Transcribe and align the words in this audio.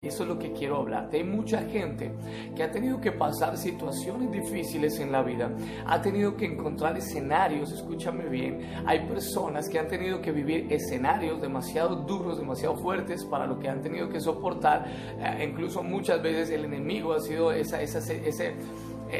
Eso 0.00 0.22
es 0.22 0.28
lo 0.28 0.38
que 0.38 0.52
quiero 0.52 0.76
hablarte. 0.76 1.16
Hay 1.16 1.24
mucha 1.24 1.60
gente 1.62 2.14
que 2.54 2.62
ha 2.62 2.70
tenido 2.70 3.00
que 3.00 3.10
pasar 3.10 3.56
situaciones 3.56 4.30
difíciles 4.30 5.00
en 5.00 5.10
la 5.10 5.24
vida, 5.24 5.50
ha 5.84 6.00
tenido 6.00 6.36
que 6.36 6.44
encontrar 6.44 6.96
escenarios, 6.96 7.72
escúchame 7.72 8.28
bien, 8.28 8.60
hay 8.86 9.08
personas 9.08 9.68
que 9.68 9.76
han 9.76 9.88
tenido 9.88 10.20
que 10.20 10.30
vivir 10.30 10.72
escenarios 10.72 11.42
demasiado 11.42 11.96
duros, 11.96 12.38
demasiado 12.38 12.76
fuertes 12.76 13.24
para 13.24 13.44
lo 13.44 13.58
que 13.58 13.68
han 13.68 13.82
tenido 13.82 14.08
que 14.08 14.20
soportar. 14.20 14.86
Eh, 14.86 15.48
incluso 15.50 15.82
muchas 15.82 16.22
veces 16.22 16.50
el 16.50 16.66
enemigo 16.66 17.12
ha 17.12 17.18
sido 17.18 17.50
esa, 17.50 17.82
esa, 17.82 17.98
ese 17.98 18.54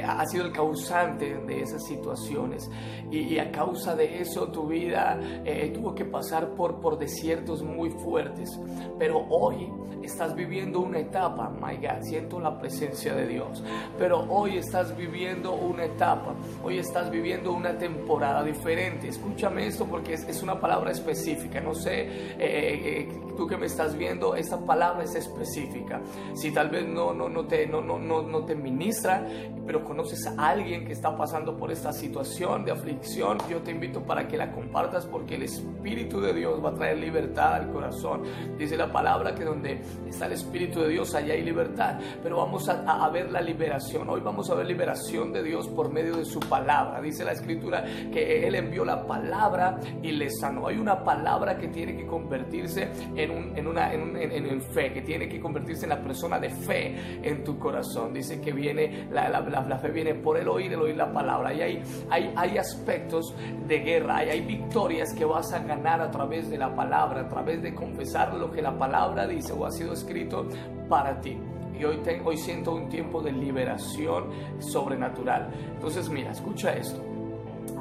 ha 0.04 0.24
sido 0.26 0.46
el 0.46 0.52
causante 0.52 1.34
de 1.46 1.62
esas 1.62 1.84
situaciones. 1.86 2.70
Y, 3.10 3.38
a 3.38 3.50
causa 3.50 3.94
de 3.94 4.20
eso 4.20 4.48
tu 4.48 4.66
vida 4.66 5.18
eh, 5.44 5.70
tuvo 5.72 5.94
que 5.94 6.04
pasar 6.04 6.54
por, 6.54 6.80
por 6.80 6.98
desiertos 6.98 7.62
muy 7.62 7.90
fuertes. 7.90 8.50
Pero 8.98 9.26
hoy 9.30 9.70
estás 10.02 10.34
viviendo 10.34 10.80
una 10.80 10.98
etapa, 10.98 11.50
my 11.50 11.76
God, 11.76 12.02
siento 12.02 12.40
la 12.40 12.58
presencia 12.58 13.14
de 13.14 13.26
Dios. 13.26 13.62
Pero 13.98 14.20
hoy 14.28 14.58
estás 14.58 14.96
viviendo 14.96 15.54
una 15.54 15.84
etapa, 15.84 16.34
hoy 16.62 16.78
estás 16.78 17.10
viviendo 17.10 17.52
una 17.52 17.76
temporada 17.76 18.42
diferente. 18.42 19.08
Escúchame 19.08 19.66
esto 19.66 19.86
porque 19.86 20.14
es, 20.14 20.24
es 20.28 20.42
una 20.42 20.60
palabra 20.60 20.90
específica. 20.90 21.60
No 21.60 21.74
sé, 21.74 22.06
eh, 22.38 23.08
tú 23.36 23.46
que 23.46 23.56
me 23.56 23.66
estás 23.66 23.96
viendo, 23.96 24.34
esta 24.34 24.58
palabra 24.58 25.04
es 25.04 25.14
específica. 25.14 26.00
Si 26.34 26.50
tal 26.50 26.70
vez 26.70 26.86
no, 26.86 27.14
no, 27.14 27.28
no, 27.28 27.46
te, 27.46 27.66
no, 27.66 27.80
no, 27.80 27.98
no, 27.98 28.22
no 28.22 28.44
te 28.44 28.54
ministra, 28.54 29.26
pero 29.66 29.77
conoces 29.84 30.26
a 30.26 30.48
alguien 30.48 30.84
que 30.84 30.92
está 30.92 31.16
pasando 31.16 31.56
por 31.56 31.70
esta 31.70 31.92
situación 31.92 32.64
de 32.64 32.72
aflicción, 32.72 33.38
yo 33.48 33.60
te 33.60 33.70
invito 33.70 34.02
para 34.02 34.26
que 34.26 34.36
la 34.36 34.52
compartas 34.52 35.06
porque 35.06 35.36
el 35.36 35.42
Espíritu 35.44 36.20
de 36.20 36.32
Dios 36.32 36.64
va 36.64 36.70
a 36.70 36.74
traer 36.74 36.98
libertad 36.98 37.54
al 37.54 37.70
corazón. 37.70 38.22
Dice 38.56 38.76
la 38.76 38.90
palabra 38.90 39.34
que 39.34 39.44
donde 39.44 39.80
está 40.06 40.26
el 40.26 40.32
Espíritu 40.32 40.80
de 40.80 40.88
Dios, 40.88 41.14
allá 41.14 41.34
hay 41.34 41.42
libertad. 41.42 41.98
Pero 42.22 42.38
vamos 42.38 42.68
a, 42.68 43.08
ver 43.10 43.30
la 43.30 43.40
liberación. 43.40 44.08
Hoy 44.08 44.20
vamos 44.20 44.50
a 44.50 44.54
ver 44.54 44.66
liberación 44.66 45.32
de 45.32 45.42
Dios 45.42 45.68
por 45.68 45.92
medio 45.92 46.16
de 46.16 46.24
su 46.24 46.40
palabra. 46.40 47.00
Dice 47.00 47.24
la 47.24 47.32
Escritura 47.32 47.84
que 48.12 48.46
Él 48.46 48.54
envió 48.54 48.84
la 48.84 49.06
palabra 49.06 49.78
y 50.02 50.12
le 50.12 50.30
sanó. 50.30 50.68
Hay 50.68 50.78
una 50.78 51.02
palabra 51.02 51.56
que 51.56 51.68
tiene 51.68 51.96
que 51.96 52.06
convertirse 52.06 52.90
en, 53.16 53.56
en, 53.56 53.66
una, 53.66 53.92
en 53.92 54.60
fe, 54.62 54.92
que 54.92 55.02
tiene 55.02 55.28
que 55.28 55.40
convertirse 55.40 55.84
en 55.84 55.90
la 55.90 56.02
persona 56.02 56.38
de 56.38 56.50
fe 56.50 57.20
en 57.22 57.44
tu 57.44 57.58
corazón. 57.58 58.12
Dice 58.12 58.40
que 58.40 58.52
viene 58.52 59.08
la, 59.10 59.28
la, 59.28 59.40
la 59.40 59.67
la 59.68 59.78
fe 59.78 59.90
viene 59.90 60.14
por 60.14 60.36
el 60.36 60.48
oír, 60.48 60.72
el 60.72 60.80
oír 60.80 60.96
la 60.96 61.12
palabra. 61.12 61.52
Y 61.54 61.62
hay, 61.62 61.82
hay, 62.10 62.32
hay 62.36 62.58
aspectos 62.58 63.34
de 63.66 63.78
guerra, 63.78 64.16
hay, 64.18 64.30
hay 64.30 64.40
victorias 64.40 65.12
que 65.14 65.24
vas 65.24 65.52
a 65.52 65.60
ganar 65.60 66.00
a 66.00 66.10
través 66.10 66.48
de 66.50 66.58
la 66.58 66.74
palabra, 66.74 67.22
a 67.22 67.28
través 67.28 67.62
de 67.62 67.74
confesar 67.74 68.34
lo 68.34 68.50
que 68.50 68.62
la 68.62 68.76
palabra 68.76 69.26
dice 69.26 69.52
o 69.52 69.64
ha 69.64 69.70
sido 69.70 69.92
escrito 69.92 70.46
para 70.88 71.20
ti. 71.20 71.38
Y 71.78 71.84
hoy, 71.84 72.00
hoy 72.24 72.36
siento 72.36 72.74
un 72.74 72.88
tiempo 72.88 73.22
de 73.22 73.30
liberación 73.30 74.30
sobrenatural. 74.58 75.48
Entonces 75.74 76.08
mira, 76.08 76.32
escucha 76.32 76.72
esto. 76.72 77.07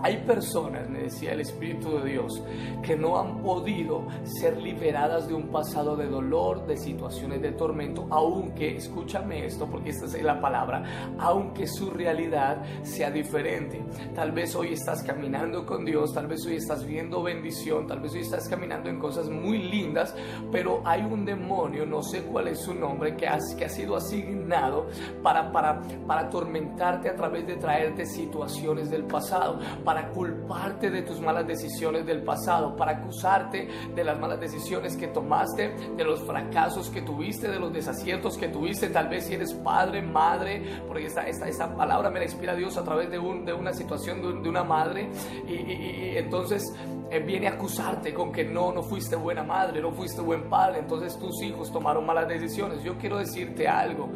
Hay 0.04 0.18
personas, 0.18 0.90
me 0.90 1.04
decía 1.04 1.34
el 1.34 1.42
Espíritu 1.42 2.00
de 2.00 2.12
Dios, 2.12 2.44
que 2.84 2.96
no 2.96 3.20
han 3.20 3.42
podido 3.42 4.08
ser 4.24 4.58
liberadas 4.58 5.28
de 5.28 5.34
un 5.34 5.48
pasado 5.48 5.96
de 5.96 6.08
dolor, 6.08 6.66
de 6.68 6.78
situaciones 6.78 7.42
de 7.42 7.52
tormento, 7.52 8.08
aunque, 8.10 8.78
escúchame 8.78 9.46
esto, 9.46 9.68
porque 9.68 9.90
esta 9.90 10.06
es 10.06 10.24
la 10.24 10.40
palabra, 10.40 11.16
aunque 11.20 11.68
su 11.68 11.90
realidad 11.90 12.64
sea 12.84 13.12
diferente. 13.12 13.84
Tal 14.14 14.32
vez 14.32 14.56
hoy 14.56 14.74
estás 14.74 15.04
caminando 15.04 15.66
con 15.66 15.86
Dios, 15.86 16.14
tal 16.14 16.28
vez 16.28 16.46
hoy 16.46 16.56
estás 16.56 16.86
viendo 16.86 17.24
bendición, 17.24 17.88
tal 17.88 18.00
vez 18.00 18.14
hoy 18.14 18.22
estás 18.22 18.48
caminando 18.48 18.90
en 18.90 19.00
cosas 19.00 19.30
muy 19.30 19.58
lindas, 19.58 20.16
pero 20.52 20.82
hay 20.86 21.02
un 21.02 21.26
demonio, 21.26 21.86
no 21.86 22.02
sé 22.04 22.24
cuál 22.24 22.48
es 22.50 22.62
su 22.62 22.74
nombre, 22.74 23.16
que, 23.16 23.28
ha 23.28 23.40
sido 23.40 23.96
asignado 23.96 24.88
para, 25.22 25.52
para, 25.52 25.82
para 26.08 26.22
atormentarte 26.22 27.10
a 27.10 27.16
través 27.16 27.46
de 27.46 27.56
traerte 27.58 28.06
situaciones 28.06 28.90
del 28.90 29.04
pasado 29.04 29.60
para 29.83 30.09
culparte 30.09 30.89
de 30.89 31.02
tus 31.02 31.19
malas 31.22 31.47
decisiones 31.47 32.06
del 32.06 32.24
pasado, 32.24 32.75
para 32.75 32.94
acusarte 32.94 33.68
de 33.94 34.03
las 34.03 34.19
malas 34.19 34.40
decisiones 34.40 34.96
que 34.96 35.07
tomaste, 35.07 35.75
de 35.96 36.03
los 36.03 36.22
fracasos 36.22 36.90
que 36.90 37.02
tuviste, 37.02 37.47
de 37.47 37.59
los 37.59 37.72
desaciertos 37.74 38.38
que 38.38 38.47
tuviste, 38.50 38.90
tal 38.90 39.09
vez 39.09 39.25
si 39.25 39.35
eres 39.35 39.53
padre, 39.53 40.02
madre, 40.02 40.81
porque 40.88 41.06
esta, 41.06 41.28
esta, 41.28 41.47
esta 41.47 41.75
palabra 41.75 42.09
me 42.09 42.19
la 42.19 42.25
inspira 42.25 42.56
Dios 42.56 42.78
a 42.78 42.84
través 42.84 43.09
de, 43.09 43.19
un, 43.19 43.46
de 43.46 43.53
una 43.53 43.74
situación 43.74 44.22
de, 44.22 44.50
una 44.50 44.63
madre, 44.63 45.09
y, 45.47 46.18
entonces 46.18 46.63
eh, 47.09 47.19
viene 47.19 47.47
a 47.47 47.52
acusarte 47.52 48.13
con 48.13 48.31
que 48.31 48.44
no, 48.44 48.72
no 48.72 48.84
fuiste 48.84 49.16
buena 49.16 49.44
madre, 49.44 49.81
no 49.81 49.91
fuiste 49.91 50.22
buen 50.22 50.50
padre, 50.50 50.79
entonces 50.79 51.18
tus 51.18 51.41
hijos 51.41 51.72
tomaron 51.72 52.06
malas 52.06 52.28
decisiones. 52.28 52.84
Yo 52.84 52.97
quiero 52.97 53.18
decirte 53.18 53.68
algo, 53.68 54.09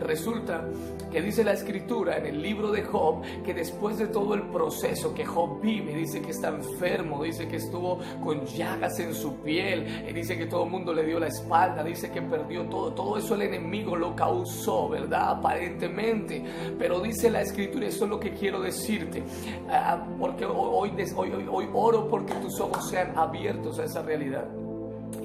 resulta 0.00 0.64
que 1.10 1.22
dice 1.22 1.44
la 1.44 1.52
escritura 1.52 2.18
en 2.18 2.26
el 2.26 2.42
libro 2.42 2.70
de 2.70 2.82
Job 2.82 3.22
que 3.44 3.54
después 3.54 3.98
de 3.98 4.08
todo 4.08 4.34
el 4.34 4.42
proceso, 4.42 5.14
que 5.14 5.24
Job 5.24 5.60
vive, 5.60 5.94
dice 5.94 6.20
que 6.20 6.30
está 6.30 6.48
enfermo, 6.48 7.22
dice 7.22 7.48
que 7.48 7.56
estuvo 7.56 7.98
con 8.22 8.44
llagas 8.46 8.98
en 9.00 9.14
su 9.14 9.36
piel, 9.36 10.06
y 10.08 10.12
dice 10.12 10.36
que 10.36 10.46
todo 10.46 10.64
el 10.64 10.70
mundo 10.70 10.92
le 10.92 11.04
dio 11.04 11.18
la 11.18 11.28
espalda, 11.28 11.82
dice 11.82 12.10
que 12.10 12.20
perdió 12.22 12.64
todo, 12.64 12.92
todo 12.92 13.18
eso 13.18 13.34
el 13.34 13.42
enemigo 13.42 13.96
lo 13.96 14.14
causó, 14.14 14.88
¿verdad? 14.88 15.30
Aparentemente, 15.38 16.44
pero 16.78 17.00
dice 17.00 17.30
la 17.30 17.42
escritura, 17.42 17.86
eso 17.86 18.04
es 18.04 18.10
lo 18.10 18.20
que 18.20 18.32
quiero 18.32 18.60
decirte, 18.60 19.22
ah, 19.70 20.06
porque 20.18 20.44
hoy, 20.44 20.92
hoy, 21.16 21.32
hoy, 21.32 21.46
hoy 21.50 21.68
oro 21.72 22.08
porque 22.08 22.34
tus 22.34 22.60
ojos 22.60 22.88
sean 22.88 23.16
abiertos 23.16 23.78
a 23.78 23.84
esa 23.84 24.02
realidad. 24.02 24.48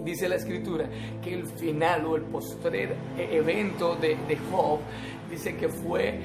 Dice 0.04 0.28
la 0.28 0.36
escritura 0.36 0.86
que 1.24 1.34
el 1.34 1.46
final 1.46 2.06
o 2.06 2.16
el 2.16 2.24
postrer 2.24 2.96
evento 3.18 3.96
de, 3.96 4.18
de 4.28 4.38
Job 4.52 4.80
dice 5.34 5.56
que 5.56 5.70
fue 5.70 6.20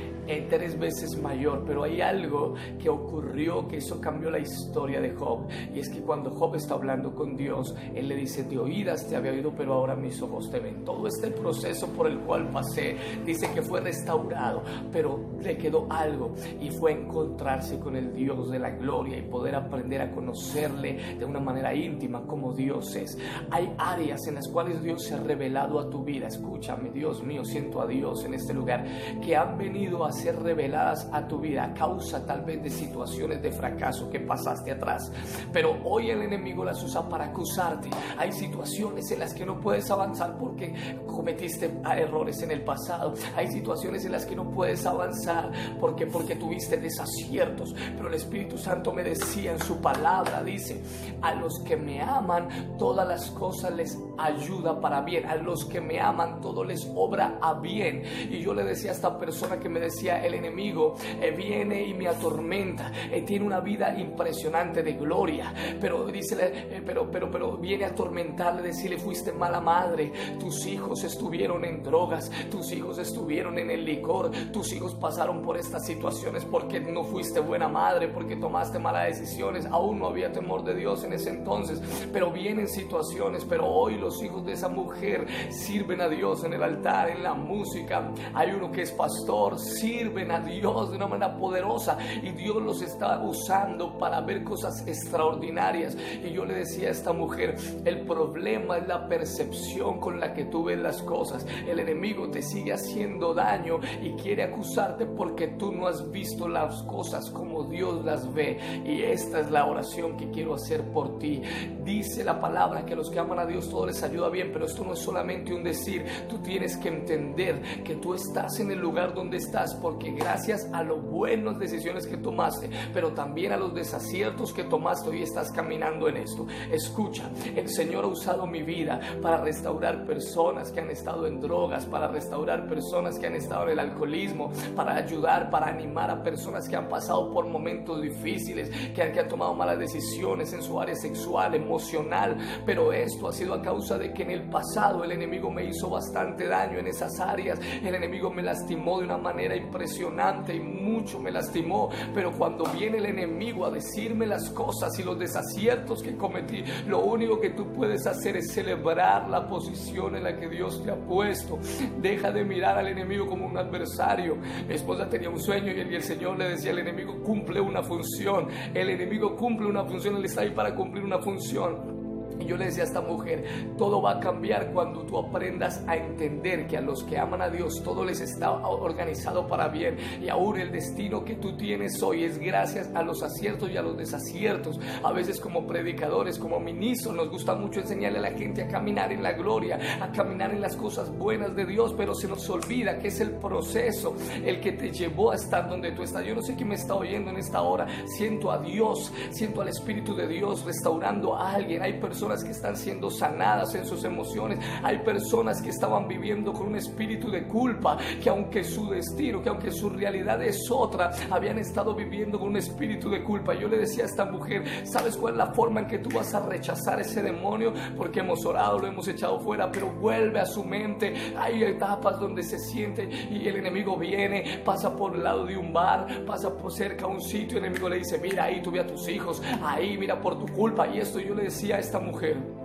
tres 0.48 0.78
veces 0.78 1.16
mayor, 1.22 1.64
pero 1.66 1.84
hay 1.84 2.00
algo 2.00 2.54
que 2.78 2.88
ocurrió 2.88 3.66
que 3.66 3.78
eso 3.78 3.98
cambió 4.00 4.30
la 4.30 4.38
historia 4.38 5.00
de 5.00 5.14
Job. 5.14 5.46
Y 5.74 5.80
es 5.80 5.88
que 5.88 6.00
cuando 6.00 6.30
Job 6.30 6.54
está 6.54 6.74
hablando 6.74 7.14
con 7.14 7.34
Dios, 7.34 7.74
él 7.94 8.08
le 8.08 8.16
dice, 8.16 8.42
de 8.44 8.58
oídas 8.58 9.08
te 9.08 9.16
había 9.16 9.32
oído, 9.32 9.52
pero 9.56 9.72
ahora 9.72 9.96
mis 9.96 10.20
ojos 10.20 10.50
te 10.50 10.60
ven. 10.60 10.84
Todo 10.84 11.06
este 11.06 11.30
proceso 11.30 11.88
por 11.88 12.08
el 12.08 12.18
cual 12.20 12.50
pasé, 12.50 12.96
dice 13.24 13.50
que 13.54 13.62
fue 13.62 13.80
restaurado, 13.80 14.62
pero 14.92 15.18
le 15.42 15.56
quedó 15.56 15.86
algo 15.90 16.34
y 16.60 16.70
fue 16.70 16.92
encontrarse 16.92 17.78
con 17.78 17.96
el 17.96 18.12
Dios 18.14 18.50
de 18.50 18.58
la 18.58 18.70
gloria 18.70 19.16
y 19.16 19.22
poder 19.22 19.54
aprender 19.54 20.02
a 20.02 20.10
conocerle 20.10 21.16
de 21.18 21.24
una 21.24 21.40
manera 21.40 21.74
íntima 21.74 22.26
como 22.26 22.52
Dios 22.52 22.94
es. 22.96 23.16
Hay 23.50 23.72
áreas 23.78 24.26
en 24.26 24.34
las 24.34 24.48
cuales 24.48 24.82
Dios 24.82 25.04
se 25.04 25.14
ha 25.14 25.18
revelado 25.18 25.80
a 25.80 25.88
tu 25.88 26.04
vida. 26.04 26.26
Escúchame, 26.26 26.90
Dios 26.90 27.22
mío, 27.22 27.44
siento 27.44 27.80
a 27.80 27.86
Dios 27.86 28.24
en 28.24 28.34
este 28.34 28.52
lugar, 28.52 28.84
que 29.22 29.36
han 29.36 29.56
venido 29.56 30.04
a 30.04 30.12
ser 30.12 30.40
reveladas 30.42 31.08
a 31.12 31.26
tu 31.26 31.38
vida 31.38 31.64
a 31.64 31.74
causa 31.74 32.24
tal 32.24 32.42
vez 32.42 32.62
de 32.62 32.70
situaciones 32.70 33.42
de 33.42 33.52
fracaso 33.52 34.10
que 34.10 34.20
pasaste 34.20 34.72
atrás. 34.72 35.10
Pero 35.52 35.76
hoy 35.84 36.10
el 36.10 36.22
enemigo 36.22 36.64
las 36.64 36.82
usa 36.82 37.08
para 37.08 37.26
acusarte. 37.26 37.90
Hay 38.16 38.32
situaciones 38.32 39.10
en 39.10 39.20
las 39.20 39.34
que 39.34 39.46
no 39.46 39.60
puedes 39.60 39.90
avanzar 39.90 40.36
porque 40.38 40.74
cometiste 41.06 41.80
errores 41.96 42.42
en 42.42 42.50
el 42.50 42.62
pasado. 42.62 43.14
Hay 43.36 43.48
situaciones 43.48 44.04
en 44.04 44.12
las 44.12 44.26
que 44.26 44.36
no 44.36 44.50
puedes 44.50 44.84
avanzar 44.86 45.50
porque 45.80 46.06
porque 46.06 46.36
tuviste 46.36 46.76
desaciertos. 46.76 47.74
Pero 47.96 48.08
el 48.08 48.14
Espíritu 48.14 48.58
Santo 48.58 48.92
me 48.92 49.02
decía 49.02 49.52
en 49.52 49.60
su 49.60 49.80
palabra, 49.80 50.42
dice, 50.42 50.82
a 51.22 51.34
los 51.34 51.60
que 51.60 51.76
me 51.76 52.00
aman, 52.00 52.76
todas 52.78 53.06
las 53.06 53.30
cosas 53.30 53.72
les 53.74 53.98
ayuda 54.18 54.80
para 54.80 55.02
bien. 55.02 55.26
A 55.26 55.36
los 55.36 55.64
que 55.64 55.80
me 55.80 56.00
aman, 56.00 56.40
todo 56.40 56.64
les 56.64 56.90
obra 56.94 57.38
a 57.40 57.54
bien. 57.54 58.02
Y 58.30 58.40
yo 58.40 58.54
le 58.54 58.64
decía 58.64 58.87
a 58.88 58.92
esta 58.92 59.18
persona 59.18 59.58
que 59.58 59.68
me 59.68 59.80
decía, 59.80 60.24
el 60.24 60.34
enemigo 60.34 60.96
eh, 61.20 61.30
viene 61.30 61.84
y 61.84 61.94
me 61.94 62.08
atormenta, 62.08 62.92
eh, 63.10 63.22
tiene 63.22 63.46
una 63.46 63.60
vida 63.60 63.98
impresionante 63.98 64.82
de 64.82 64.92
gloria, 64.92 65.52
pero 65.80 66.06
dice, 66.06 66.36
eh, 66.40 66.82
pero, 66.84 67.10
pero, 67.10 67.30
pero 67.30 67.56
viene 67.56 67.84
a 67.84 67.88
atormentarle, 67.88 68.62
decirle, 68.62 68.98
fuiste 68.98 69.32
mala 69.32 69.60
madre, 69.60 70.12
tus 70.38 70.66
hijos 70.66 71.04
estuvieron 71.04 71.64
en 71.64 71.82
drogas, 71.82 72.30
tus 72.50 72.72
hijos 72.72 72.98
estuvieron 72.98 73.58
en 73.58 73.70
el 73.70 73.84
licor, 73.84 74.30
tus 74.52 74.72
hijos 74.72 74.94
pasaron 74.94 75.42
por 75.42 75.56
estas 75.56 75.86
situaciones 75.86 76.44
porque 76.44 76.80
no 76.80 77.04
fuiste 77.04 77.40
buena 77.40 77.68
madre, 77.68 78.08
porque 78.08 78.36
tomaste 78.36 78.78
malas 78.78 79.18
decisiones, 79.18 79.66
aún 79.66 79.98
no 79.98 80.08
había 80.08 80.32
temor 80.32 80.64
de 80.64 80.74
Dios 80.74 81.04
en 81.04 81.12
ese 81.12 81.30
entonces, 81.30 81.80
pero 82.12 82.30
vienen 82.30 82.68
situaciones, 82.68 83.44
pero 83.44 83.66
hoy 83.66 83.96
los 83.96 84.22
hijos 84.22 84.44
de 84.44 84.52
esa 84.52 84.68
mujer 84.68 85.26
sirven 85.50 86.00
a 86.00 86.08
Dios 86.08 86.44
en 86.44 86.52
el 86.52 86.62
altar, 86.62 87.10
en 87.10 87.22
la 87.22 87.34
música, 87.34 88.12
hay 88.34 88.50
uno 88.50 88.70
que 88.70 88.77
es 88.82 88.92
pastor, 88.92 89.58
sirven 89.58 90.30
a 90.30 90.40
Dios 90.40 90.90
de 90.90 90.96
una 90.96 91.06
manera 91.06 91.36
poderosa 91.36 91.98
y 92.22 92.30
Dios 92.30 92.62
los 92.62 92.82
está 92.82 93.20
usando 93.22 93.98
para 93.98 94.20
ver 94.20 94.44
cosas 94.44 94.86
extraordinarias. 94.86 95.96
Y 96.24 96.30
yo 96.30 96.44
le 96.44 96.54
decía 96.54 96.88
a 96.88 96.92
esta 96.92 97.12
mujer, 97.12 97.56
el 97.84 98.00
problema 98.00 98.78
es 98.78 98.86
la 98.86 99.08
percepción 99.08 100.00
con 100.00 100.20
la 100.20 100.34
que 100.34 100.44
tú 100.44 100.64
ves 100.64 100.78
las 100.78 101.02
cosas. 101.02 101.46
El 101.66 101.80
enemigo 101.80 102.28
te 102.30 102.42
sigue 102.42 102.72
haciendo 102.72 103.34
daño 103.34 103.80
y 104.02 104.12
quiere 104.12 104.44
acusarte 104.44 105.06
porque 105.06 105.48
tú 105.48 105.72
no 105.72 105.86
has 105.86 106.10
visto 106.10 106.48
las 106.48 106.82
cosas 106.82 107.30
como 107.30 107.64
Dios 107.64 108.04
las 108.04 108.32
ve. 108.32 108.58
Y 108.84 109.02
esta 109.02 109.40
es 109.40 109.50
la 109.50 109.66
oración 109.66 110.16
que 110.16 110.30
quiero 110.30 110.54
hacer 110.54 110.82
por 110.90 111.18
ti. 111.18 111.42
Dice 111.84 112.24
la 112.24 112.40
palabra 112.40 112.84
que 112.84 112.96
los 112.96 113.10
que 113.10 113.18
aman 113.18 113.38
a 113.38 113.46
Dios 113.46 113.68
todo 113.68 113.86
les 113.86 114.02
ayuda 114.02 114.28
bien, 114.28 114.50
pero 114.52 114.66
esto 114.66 114.84
no 114.84 114.92
es 114.92 114.98
solamente 114.98 115.52
un 115.52 115.62
decir, 115.62 116.04
tú 116.28 116.38
tienes 116.38 116.76
que 116.76 116.88
entender 116.88 117.62
que 117.84 117.96
tú 117.96 118.14
estás 118.14 118.57
en 118.60 118.70
el 118.70 118.78
lugar 118.78 119.14
donde 119.14 119.36
estás 119.36 119.74
porque 119.76 120.10
gracias 120.12 120.68
a 120.72 120.82
las 120.82 121.00
buenas 121.02 121.58
decisiones 121.58 122.06
que 122.06 122.16
tomaste, 122.16 122.70
pero 122.92 123.12
también 123.12 123.52
a 123.52 123.56
los 123.56 123.74
desaciertos 123.74 124.52
que 124.52 124.64
tomaste, 124.64 125.10
hoy 125.10 125.22
estás 125.22 125.50
caminando 125.52 126.08
en 126.08 126.18
esto. 126.18 126.46
Escucha, 126.70 127.30
el 127.54 127.68
Señor 127.68 128.04
ha 128.04 128.08
usado 128.08 128.46
mi 128.46 128.62
vida 128.62 129.00
para 129.22 129.38
restaurar 129.38 130.04
personas 130.04 130.72
que 130.72 130.80
han 130.80 130.90
estado 130.90 131.26
en 131.26 131.40
drogas, 131.40 131.86
para 131.86 132.08
restaurar 132.08 132.68
personas 132.68 133.18
que 133.18 133.26
han 133.26 133.34
estado 133.34 133.64
en 133.64 133.70
el 133.70 133.78
alcoholismo, 133.78 134.50
para 134.74 134.96
ayudar, 134.96 135.50
para 135.50 135.68
animar 135.68 136.10
a 136.10 136.22
personas 136.22 136.68
que 136.68 136.76
han 136.76 136.88
pasado 136.88 137.32
por 137.32 137.46
momentos 137.46 138.02
difíciles, 138.02 138.70
que 138.94 139.02
han, 139.02 139.12
que 139.12 139.20
han 139.20 139.28
tomado 139.28 139.54
malas 139.54 139.78
decisiones 139.78 140.52
en 140.52 140.62
su 140.62 140.80
área 140.80 140.94
sexual, 140.94 141.54
emocional, 141.54 142.36
pero 142.64 142.92
esto 142.92 143.28
ha 143.28 143.32
sido 143.32 143.54
a 143.54 143.62
causa 143.62 143.98
de 143.98 144.12
que 144.12 144.22
en 144.22 144.30
el 144.30 144.48
pasado 144.48 145.04
el 145.04 145.12
enemigo 145.12 145.50
me 145.50 145.64
hizo 145.64 145.88
bastante 145.88 146.46
daño 146.46 146.78
en 146.78 146.86
esas 146.86 147.18
áreas, 147.20 147.58
el 147.82 147.94
enemigo 147.94 148.30
me 148.30 148.42
lastimó 148.48 148.98
de 148.98 149.04
una 149.04 149.18
manera 149.18 149.54
impresionante 149.54 150.54
y 150.54 150.60
mucho 150.60 151.20
me 151.20 151.30
lastimó, 151.30 151.90
pero 152.14 152.32
cuando 152.32 152.64
viene 152.64 152.96
el 152.96 153.06
enemigo 153.06 153.66
a 153.66 153.70
decirme 153.70 154.26
las 154.26 154.48
cosas 154.50 154.98
y 154.98 155.02
los 155.02 155.18
desaciertos 155.18 156.02
que 156.02 156.16
cometí, 156.16 156.64
lo 156.86 157.00
único 157.00 157.38
que 157.40 157.50
tú 157.50 157.70
puedes 157.74 158.06
hacer 158.06 158.38
es 158.38 158.52
celebrar 158.52 159.28
la 159.28 159.46
posición 159.46 160.16
en 160.16 160.24
la 160.24 160.34
que 160.34 160.48
Dios 160.48 160.82
te 160.82 160.90
ha 160.90 160.96
puesto. 160.96 161.58
Deja 162.00 162.30
de 162.32 162.42
mirar 162.42 162.78
al 162.78 162.88
enemigo 162.88 163.26
como 163.26 163.46
un 163.46 163.58
adversario. 163.58 164.36
Mi 164.66 164.74
esposa 164.74 165.08
tenía 165.08 165.28
un 165.28 165.40
sueño 165.40 165.72
y 165.72 165.94
el 165.94 166.02
Señor 166.02 166.38
le 166.38 166.48
decía, 166.50 166.70
el 166.70 166.78
enemigo 166.78 167.22
cumple 167.22 167.60
una 167.60 167.82
función, 167.82 168.48
el 168.72 168.88
enemigo 168.88 169.36
cumple 169.36 169.66
una 169.66 169.84
función, 169.84 170.16
él 170.16 170.24
está 170.24 170.40
ahí 170.40 170.50
para 170.50 170.74
cumplir 170.74 171.04
una 171.04 171.18
función. 171.18 171.97
Y 172.40 172.44
yo 172.44 172.56
le 172.56 172.66
decía 172.66 172.84
a 172.84 172.86
esta 172.86 173.00
mujer, 173.00 173.44
todo 173.76 174.00
va 174.02 174.12
a 174.12 174.20
cambiar 174.20 174.72
cuando 174.72 175.02
tú 175.02 175.18
aprendas 175.18 175.82
a 175.86 175.96
entender 175.96 176.66
que 176.66 176.76
a 176.76 176.80
los 176.80 177.04
que 177.04 177.18
aman 177.18 177.42
a 177.42 177.48
Dios 177.48 177.82
todo 177.82 178.04
les 178.04 178.20
está 178.20 178.50
organizado 178.50 179.46
para 179.46 179.68
bien. 179.68 179.96
Y 180.20 180.28
aún 180.28 180.58
el 180.58 180.70
destino 180.70 181.24
que 181.24 181.36
tú 181.36 181.56
tienes 181.56 182.02
hoy 182.02 182.24
es 182.24 182.38
gracias 182.38 182.90
a 182.94 183.02
los 183.02 183.22
aciertos 183.22 183.70
y 183.70 183.76
a 183.76 183.82
los 183.82 183.96
desaciertos. 183.96 184.78
A 185.02 185.12
veces 185.12 185.40
como 185.40 185.66
predicadores, 185.66 186.38
como 186.38 186.60
ministros, 186.60 187.14
nos 187.14 187.30
gusta 187.30 187.54
mucho 187.54 187.80
enseñarle 187.80 188.18
a 188.18 188.22
la 188.22 188.32
gente 188.32 188.62
a 188.62 188.68
caminar 188.68 189.12
en 189.12 189.22
la 189.22 189.32
gloria, 189.32 189.78
a 190.00 190.10
caminar 190.12 190.52
en 190.52 190.60
las 190.60 190.76
cosas 190.76 191.10
buenas 191.16 191.54
de 191.54 191.66
Dios, 191.66 191.94
pero 191.96 192.14
se 192.14 192.28
nos 192.28 192.48
olvida 192.48 192.98
que 192.98 193.08
es 193.08 193.20
el 193.20 193.32
proceso 193.32 194.14
el 194.44 194.60
que 194.60 194.72
te 194.72 194.90
llevó 194.90 195.32
a 195.32 195.34
estar 195.34 195.68
donde 195.68 195.92
tú 195.92 196.02
estás. 196.02 196.24
Yo 196.24 196.34
no 196.34 196.42
sé 196.42 196.54
quién 196.54 196.68
me 196.68 196.74
está 196.74 196.94
oyendo 196.94 197.30
en 197.30 197.36
esta 197.36 197.62
hora. 197.62 197.86
Siento 198.06 198.50
a 198.50 198.58
Dios, 198.58 199.12
siento 199.30 199.62
al 199.62 199.68
Espíritu 199.68 200.14
de 200.14 200.26
Dios 200.26 200.64
restaurando 200.64 201.36
a 201.36 201.52
alguien. 201.52 201.82
Hay 201.82 202.00
personas 202.00 202.27
que 202.36 202.50
están 202.50 202.76
siendo 202.76 203.10
sanadas 203.10 203.74
en 203.74 203.86
sus 203.86 204.04
emociones. 204.04 204.58
Hay 204.82 204.98
personas 204.98 205.62
que 205.62 205.70
estaban 205.70 206.06
viviendo 206.06 206.52
con 206.52 206.68
un 206.68 206.76
espíritu 206.76 207.30
de 207.30 207.46
culpa, 207.46 207.96
que 208.22 208.28
aunque 208.28 208.62
su 208.62 208.90
destino, 208.90 209.42
que 209.42 209.48
aunque 209.48 209.70
su 209.70 209.88
realidad 209.88 210.42
es 210.42 210.70
otra, 210.70 211.10
habían 211.30 211.58
estado 211.58 211.94
viviendo 211.94 212.38
con 212.38 212.48
un 212.48 212.56
espíritu 212.56 213.08
de 213.10 213.24
culpa. 213.24 213.54
Yo 213.54 213.68
le 213.68 213.78
decía 213.78 214.04
a 214.04 214.06
esta 214.06 214.24
mujer, 214.24 214.64
¿sabes 214.84 215.16
cuál 215.16 215.34
es 215.34 215.38
la 215.38 215.54
forma 215.54 215.80
en 215.80 215.86
que 215.86 215.98
tú 215.98 216.10
vas 216.14 216.34
a 216.34 216.46
rechazar 216.46 217.00
ese 217.00 217.22
demonio? 217.22 217.72
Porque 217.96 218.20
hemos 218.20 218.44
orado, 218.44 218.78
lo 218.78 218.86
hemos 218.86 219.08
echado 219.08 219.40
fuera, 219.40 219.70
pero 219.70 219.90
vuelve 219.90 220.40
a 220.40 220.46
su 220.46 220.64
mente. 220.64 221.14
Hay 221.38 221.62
etapas 221.64 222.20
donde 222.20 222.42
se 222.42 222.58
siente 222.58 223.08
y 223.30 223.48
el 223.48 223.56
enemigo 223.56 223.96
viene, 223.96 224.60
pasa 224.64 224.94
por 224.94 225.14
el 225.14 225.24
lado 225.24 225.46
de 225.46 225.56
un 225.56 225.72
bar, 225.72 226.24
pasa 226.26 226.54
por 226.54 226.72
cerca 226.72 227.06
a 227.06 227.08
un 227.08 227.20
sitio, 227.20 227.58
el 227.58 227.64
enemigo 227.64 227.88
le 227.88 227.98
dice, 227.98 228.18
mira 228.18 228.44
ahí 228.44 228.62
tuve 228.62 228.80
a 228.80 228.86
tus 228.86 229.08
hijos, 229.08 229.42
ahí 229.62 229.96
mira 229.96 230.20
por 230.20 230.38
tu 230.38 230.46
culpa. 230.52 230.88
Y 230.88 230.98
esto 230.98 231.18
yo 231.18 231.34
le 231.34 231.44
decía 231.44 231.76
a 231.76 231.78
esta 231.78 231.98
mujer, 231.98 232.17
mujer 232.18 232.57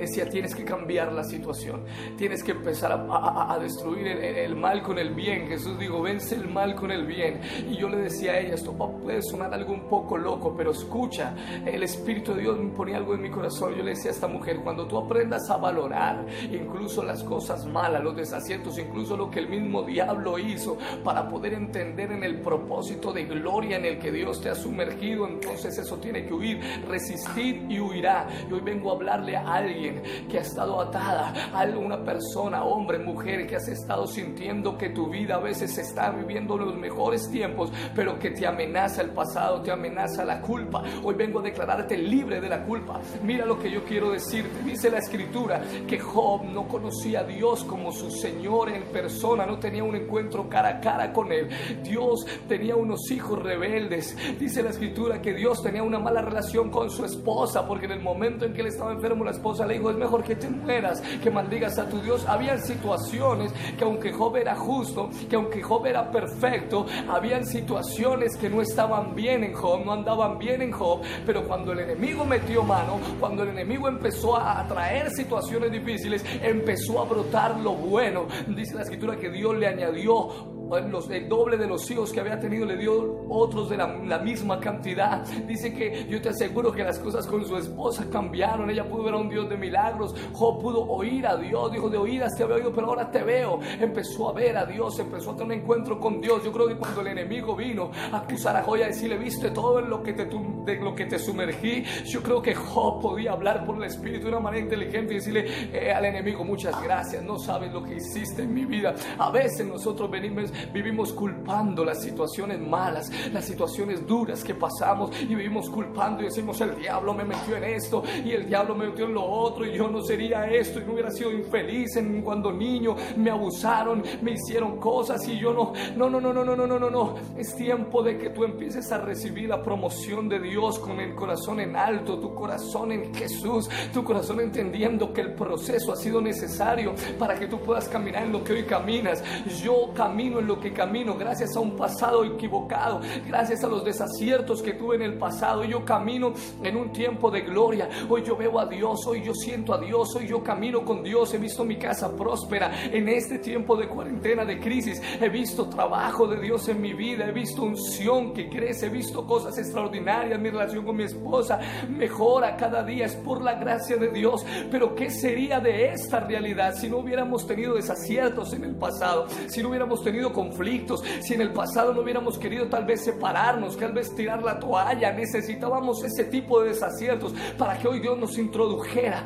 decía, 0.00 0.28
tienes 0.28 0.54
que 0.54 0.64
cambiar 0.64 1.12
la 1.12 1.24
situación, 1.24 1.84
tienes 2.16 2.42
que 2.42 2.52
empezar 2.52 2.92
a, 2.92 3.58
destruir 3.60 4.06
el, 4.06 4.56
mal 4.56 4.82
con 4.82 4.98
el 4.98 5.14
bien. 5.14 5.48
Jesús 5.48 5.78
dijo, 5.78 6.02
vence 6.02 6.34
el 6.34 6.48
mal 6.48 6.74
con 6.74 6.90
el 6.90 7.06
bien. 7.06 7.40
Y 7.68 7.76
yo 7.76 7.88
le 7.88 7.98
decía 7.98 8.32
a 8.32 8.38
ella, 8.38 8.54
esto 8.54 8.72
puede 8.72 9.22
sonar 9.22 9.52
algo 9.54 9.72
un 9.72 9.88
poco 9.88 10.16
loco, 10.16 10.54
pero 10.56 10.70
escucha, 10.70 11.34
el 11.64 11.82
Espíritu 11.82 12.34
de 12.34 12.42
Dios 12.42 12.58
me 12.58 12.70
ponía 12.70 12.96
algo 12.96 13.14
en 13.14 13.22
mi 13.22 13.30
corazón. 13.30 13.74
Yo 13.74 13.82
le 13.82 13.90
decía 13.90 14.10
a 14.10 14.14
esta 14.14 14.28
mujer, 14.28 14.60
cuando 14.62 14.86
tú 14.86 14.98
aprendas 14.98 15.48
a 15.50 15.56
valorar 15.56 16.26
incluso 16.50 17.02
las 17.02 17.22
cosas 17.22 17.66
malas, 17.66 18.02
los 18.02 18.16
desaciertos, 18.16 18.78
incluso 18.78 19.16
lo 19.16 19.30
que 19.30 19.40
el 19.40 19.48
mismo 19.48 19.82
diablo 19.82 20.38
hizo 20.38 20.78
para 21.04 21.28
poder 21.28 21.54
entender 21.54 22.12
en 22.12 22.24
el 22.24 22.40
propósito 22.40 23.12
de 23.12 23.24
gloria 23.24 23.76
en 23.76 23.84
el 23.84 23.98
que 23.98 24.10
Dios 24.10 24.40
te 24.40 24.50
ha 24.50 24.54
sumergido, 24.54 25.26
entonces 25.26 25.76
eso 25.78 25.96
tiene 25.98 26.24
que 26.24 26.34
huir, 26.34 26.60
resistir 26.88 27.64
y 27.68 27.80
huirá. 27.80 28.26
Y 28.48 28.52
hoy 28.52 28.60
vengo 28.60 28.90
a 28.90 28.94
hablarle 28.94 29.36
a 29.36 29.54
alguien 29.54 29.89
que 30.28 30.38
ha 30.38 30.42
estado 30.42 30.80
atada 30.80 31.32
a 31.52 31.64
una 31.76 32.02
persona, 32.02 32.64
hombre, 32.64 32.98
mujer, 32.98 33.46
que 33.46 33.56
has 33.56 33.68
estado 33.68 34.06
sintiendo 34.06 34.76
que 34.76 34.90
tu 34.90 35.08
vida 35.08 35.36
a 35.36 35.40
veces 35.40 35.76
está 35.78 36.10
viviendo 36.10 36.56
los 36.56 36.74
mejores 36.76 37.30
tiempos, 37.30 37.72
pero 37.94 38.18
que 38.18 38.30
te 38.30 38.46
amenaza 38.46 39.02
el 39.02 39.10
pasado, 39.10 39.62
te 39.62 39.70
amenaza 39.70 40.24
la 40.24 40.40
culpa. 40.40 40.82
Hoy 41.02 41.14
vengo 41.14 41.40
a 41.40 41.42
declararte 41.42 41.96
libre 41.96 42.40
de 42.40 42.48
la 42.48 42.64
culpa. 42.64 43.00
Mira 43.22 43.46
lo 43.46 43.58
que 43.58 43.70
yo 43.70 43.84
quiero 43.84 44.10
decirte. 44.10 44.62
Dice 44.62 44.90
la 44.90 44.98
escritura 44.98 45.62
que 45.86 45.98
Job 45.98 46.44
no 46.44 46.66
conocía 46.66 47.20
a 47.20 47.24
Dios 47.24 47.64
como 47.64 47.92
su 47.92 48.10
Señor 48.10 48.70
en 48.70 48.84
persona, 48.84 49.46
no 49.46 49.58
tenía 49.58 49.84
un 49.84 49.96
encuentro 49.96 50.48
cara 50.48 50.68
a 50.68 50.80
cara 50.80 51.12
con 51.12 51.32
Él. 51.32 51.48
Dios 51.82 52.26
tenía 52.48 52.76
unos 52.76 53.10
hijos 53.10 53.42
rebeldes. 53.42 54.16
Dice 54.38 54.62
la 54.62 54.70
escritura 54.70 55.20
que 55.20 55.34
Dios 55.34 55.62
tenía 55.62 55.82
una 55.82 55.98
mala 55.98 56.22
relación 56.22 56.70
con 56.70 56.90
su 56.90 57.04
esposa, 57.04 57.66
porque 57.66 57.86
en 57.86 57.92
el 57.92 58.00
momento 58.00 58.44
en 58.44 58.52
que 58.52 58.60
él 58.60 58.68
estaba 58.68 58.92
enfermo, 58.92 59.24
la 59.24 59.30
esposa 59.32 59.66
le 59.70 59.90
es 59.90 59.96
mejor 59.96 60.22
que 60.24 60.36
te 60.36 60.48
mueras, 60.48 61.00
que 61.22 61.30
maldigas 61.30 61.78
a 61.78 61.88
tu 61.88 62.00
Dios. 62.00 62.26
Habían 62.26 62.60
situaciones 62.60 63.52
que 63.78 63.84
aunque 63.84 64.12
Job 64.12 64.36
era 64.36 64.56
justo, 64.56 65.10
que 65.28 65.36
aunque 65.36 65.62
Job 65.62 65.86
era 65.86 66.10
perfecto, 66.10 66.86
habían 67.08 67.46
situaciones 67.46 68.36
que 68.36 68.50
no 68.50 68.60
estaban 68.60 69.14
bien 69.14 69.44
en 69.44 69.54
Job, 69.54 69.84
no 69.84 69.92
andaban 69.92 70.38
bien 70.38 70.62
en 70.62 70.72
Job, 70.72 71.00
pero 71.24 71.44
cuando 71.44 71.72
el 71.72 71.80
enemigo 71.80 72.24
metió 72.24 72.62
mano, 72.62 72.98
cuando 73.18 73.42
el 73.42 73.50
enemigo 73.50 73.88
empezó 73.88 74.36
a 74.36 74.66
traer 74.66 75.10
situaciones 75.10 75.70
difíciles, 75.70 76.24
empezó 76.42 77.00
a 77.00 77.04
brotar 77.04 77.58
lo 77.60 77.72
bueno. 77.72 78.26
Dice 78.48 78.74
la 78.74 78.82
escritura 78.82 79.16
que 79.16 79.30
Dios 79.30 79.56
le 79.56 79.66
añadió 79.66 80.59
el 80.76 81.28
doble 81.28 81.56
de 81.56 81.66
los 81.66 81.90
hijos 81.90 82.12
que 82.12 82.20
había 82.20 82.38
tenido 82.38 82.66
le 82.66 82.76
dio 82.76 83.24
otros 83.28 83.70
de 83.70 83.76
la, 83.76 84.18
misma 84.20 84.60
cantidad. 84.60 85.24
Dice 85.46 85.72
que 85.72 86.06
yo 86.08 86.20
te 86.20 86.28
aseguro 86.28 86.72
que 86.72 86.84
las 86.84 86.98
cosas 86.98 87.26
con 87.26 87.44
su 87.44 87.56
esposa 87.56 88.06
cambiaron. 88.10 88.70
Ella 88.70 88.88
pudo 88.88 89.04
ver 89.04 89.14
a 89.14 89.16
un 89.16 89.28
Dios 89.28 89.48
de 89.48 89.56
milagros. 89.56 90.14
Job 90.32 90.60
pudo 90.60 90.82
oír 90.82 91.26
a 91.26 91.36
Dios. 91.36 91.72
Dijo, 91.72 91.88
de 91.88 91.98
oídas 91.98 92.36
te 92.36 92.42
había 92.42 92.56
oído, 92.56 92.72
pero 92.72 92.88
ahora 92.88 93.10
te 93.10 93.22
veo. 93.22 93.60
Empezó 93.80 94.28
a 94.28 94.32
ver 94.32 94.56
a 94.56 94.66
Dios, 94.66 94.98
empezó 94.98 95.30
a 95.30 95.36
tener 95.36 95.56
un 95.56 95.62
encuentro 95.62 95.98
con 95.98 96.20
Dios. 96.20 96.44
Yo 96.44 96.52
creo 96.52 96.68
que 96.68 96.76
cuando 96.76 97.00
el 97.00 97.08
enemigo 97.08 97.56
vino 97.56 97.90
a 98.12 98.18
acusar 98.18 98.56
a 98.56 98.62
Job 98.62 98.76
y 98.76 98.80
decirle, 98.80 99.16
viste 99.16 99.50
todo 99.50 99.80
lo 99.80 100.02
que 100.02 100.12
te, 100.12 100.26
de 100.26 100.76
lo 100.76 100.94
que 100.94 101.06
te 101.06 101.18
sumergí, 101.18 101.84
yo 102.04 102.22
creo 102.22 102.42
que 102.42 102.54
Job 102.54 103.00
podía 103.00 103.32
hablar 103.32 103.64
por 103.64 103.76
el 103.76 103.84
Espíritu 103.84 104.24
de 104.24 104.28
una 104.30 104.40
manera 104.40 104.62
inteligente 104.62 105.14
y 105.14 105.16
decirle 105.16 105.46
eh, 105.72 105.92
al 105.92 106.04
enemigo, 106.04 106.44
muchas 106.44 106.80
gracias, 106.82 107.22
no 107.22 107.38
sabes 107.38 107.72
lo 107.72 107.82
que 107.82 107.94
hiciste 107.96 108.42
en 108.42 108.54
mi 108.54 108.64
vida. 108.64 108.94
A 109.18 109.30
veces 109.30 109.66
nosotros 109.66 110.10
venimos 110.10 110.52
vivimos 110.72 111.12
culpando 111.12 111.84
las 111.84 112.02
situaciones 112.02 112.60
malas, 112.60 113.10
las 113.32 113.44
situaciones 113.44 114.06
duras 114.06 114.44
que 114.44 114.54
pasamos 114.54 115.10
y 115.20 115.34
vivimos 115.34 115.68
culpando 115.70 116.22
y 116.22 116.26
decimos 116.26 116.60
el 116.60 116.76
diablo 116.76 117.14
me 117.14 117.24
metió 117.24 117.56
en 117.56 117.64
esto 117.64 118.02
y 118.24 118.32
el 118.32 118.46
diablo 118.46 118.74
me 118.74 118.86
metió 118.86 119.06
en 119.06 119.14
lo 119.14 119.24
otro 119.24 119.66
y 119.66 119.72
yo 119.72 119.88
no 119.88 120.02
sería 120.02 120.46
esto 120.46 120.80
y 120.80 120.84
no 120.84 120.92
hubiera 120.92 121.10
sido 121.10 121.32
infeliz 121.32 121.96
en 121.96 122.22
cuando 122.22 122.52
niño 122.52 122.96
me 123.16 123.30
abusaron, 123.30 124.02
me 124.22 124.32
hicieron 124.32 124.78
cosas 124.78 125.26
y 125.28 125.38
yo 125.38 125.52
no, 125.52 125.72
no, 125.96 126.10
no, 126.10 126.20
no, 126.20 126.32
no, 126.32 126.44
no, 126.44 126.56
no, 126.56 126.66
no, 126.66 126.78
no, 126.78 126.90
no. 126.90 127.14
Es 127.36 127.54
tiempo 127.54 128.02
de 128.02 128.18
que 128.18 128.30
tú 128.30 128.44
empieces 128.44 128.90
a 128.92 128.98
recibir 128.98 129.48
la 129.48 129.62
promoción 129.62 130.28
de 130.28 130.40
Dios 130.40 130.78
con 130.78 131.00
el 131.00 131.14
corazón 131.14 131.60
en 131.60 131.76
alto, 131.76 132.18
tu 132.18 132.34
corazón 132.34 132.92
en 132.92 133.14
Jesús, 133.14 133.68
tu 133.92 134.04
corazón 134.04 134.40
entendiendo 134.40 135.12
que 135.12 135.20
el 135.20 135.34
proceso 135.34 135.92
ha 135.92 135.96
sido 135.96 136.20
necesario 136.20 136.94
para 137.18 137.38
que 137.38 137.46
tú 137.46 137.58
puedas 137.60 137.88
caminar 137.88 138.24
en 138.24 138.32
lo 138.32 138.44
que 138.44 138.52
hoy 138.52 138.64
caminas. 138.64 139.22
Yo 139.62 139.92
camino 139.94 140.38
en 140.38 140.46
lo 140.46 140.49
que 140.58 140.72
camino 140.72 141.16
gracias 141.16 141.56
a 141.56 141.60
un 141.60 141.76
pasado 141.76 142.24
equivocado, 142.24 143.00
gracias 143.26 143.62
a 143.62 143.68
los 143.68 143.84
desaciertos 143.84 144.62
que 144.62 144.72
tuve 144.72 144.96
en 144.96 145.02
el 145.02 145.14
pasado. 145.14 145.64
Yo 145.64 145.84
camino 145.84 146.32
en 146.62 146.76
un 146.76 146.92
tiempo 146.92 147.30
de 147.30 147.42
gloria. 147.42 147.88
Hoy 148.08 148.22
yo 148.24 148.36
veo 148.36 148.58
a 148.58 148.66
Dios, 148.66 149.06
hoy 149.06 149.22
yo 149.22 149.34
siento 149.34 149.74
a 149.74 149.78
Dios, 149.78 150.14
hoy 150.16 150.26
yo 150.26 150.42
camino 150.42 150.84
con 150.84 151.02
Dios. 151.02 151.32
He 151.34 151.38
visto 151.38 151.64
mi 151.64 151.76
casa 151.76 152.14
próspera 152.16 152.72
en 152.90 153.08
este 153.08 153.38
tiempo 153.38 153.76
de 153.76 153.88
cuarentena, 153.88 154.44
de 154.44 154.58
crisis. 154.58 155.00
He 155.20 155.28
visto 155.28 155.68
trabajo 155.68 156.26
de 156.26 156.40
Dios 156.40 156.68
en 156.68 156.80
mi 156.80 156.94
vida, 156.94 157.26
he 157.26 157.32
visto 157.32 157.62
unción 157.62 158.32
que 158.32 158.48
crece, 158.48 158.86
he 158.86 158.90
visto 158.90 159.26
cosas 159.26 159.56
extraordinarias. 159.58 160.40
Mi 160.40 160.50
relación 160.50 160.84
con 160.84 160.96
mi 160.96 161.04
esposa 161.04 161.60
mejora 161.88 162.56
cada 162.56 162.82
día, 162.82 163.06
es 163.06 163.16
por 163.16 163.42
la 163.42 163.54
gracia 163.54 163.96
de 163.96 164.08
Dios. 164.08 164.44
Pero 164.70 164.94
¿qué 164.94 165.10
sería 165.10 165.60
de 165.60 165.92
esta 165.92 166.20
realidad 166.20 166.74
si 166.74 166.88
no 166.88 166.98
hubiéramos 166.98 167.46
tenido 167.46 167.74
desaciertos 167.74 168.52
en 168.52 168.64
el 168.64 168.74
pasado? 168.76 169.26
Si 169.48 169.62
no 169.62 169.68
hubiéramos 169.68 170.02
tenido 170.02 170.32
conflictos, 170.40 171.02
si 171.20 171.34
en 171.34 171.42
el 171.42 171.52
pasado 171.52 171.92
no 171.92 172.00
hubiéramos 172.00 172.38
querido 172.38 172.66
tal 172.68 172.86
vez 172.86 173.04
separarnos, 173.04 173.76
tal 173.76 173.92
vez 173.92 174.14
tirar 174.14 174.42
la 174.42 174.58
toalla, 174.58 175.12
necesitábamos 175.12 176.02
ese 176.02 176.24
tipo 176.24 176.62
de 176.62 176.70
desaciertos 176.70 177.34
para 177.58 177.78
que 177.78 177.88
hoy 177.88 178.00
Dios 178.00 178.18
nos 178.18 178.38
introdujera 178.38 179.22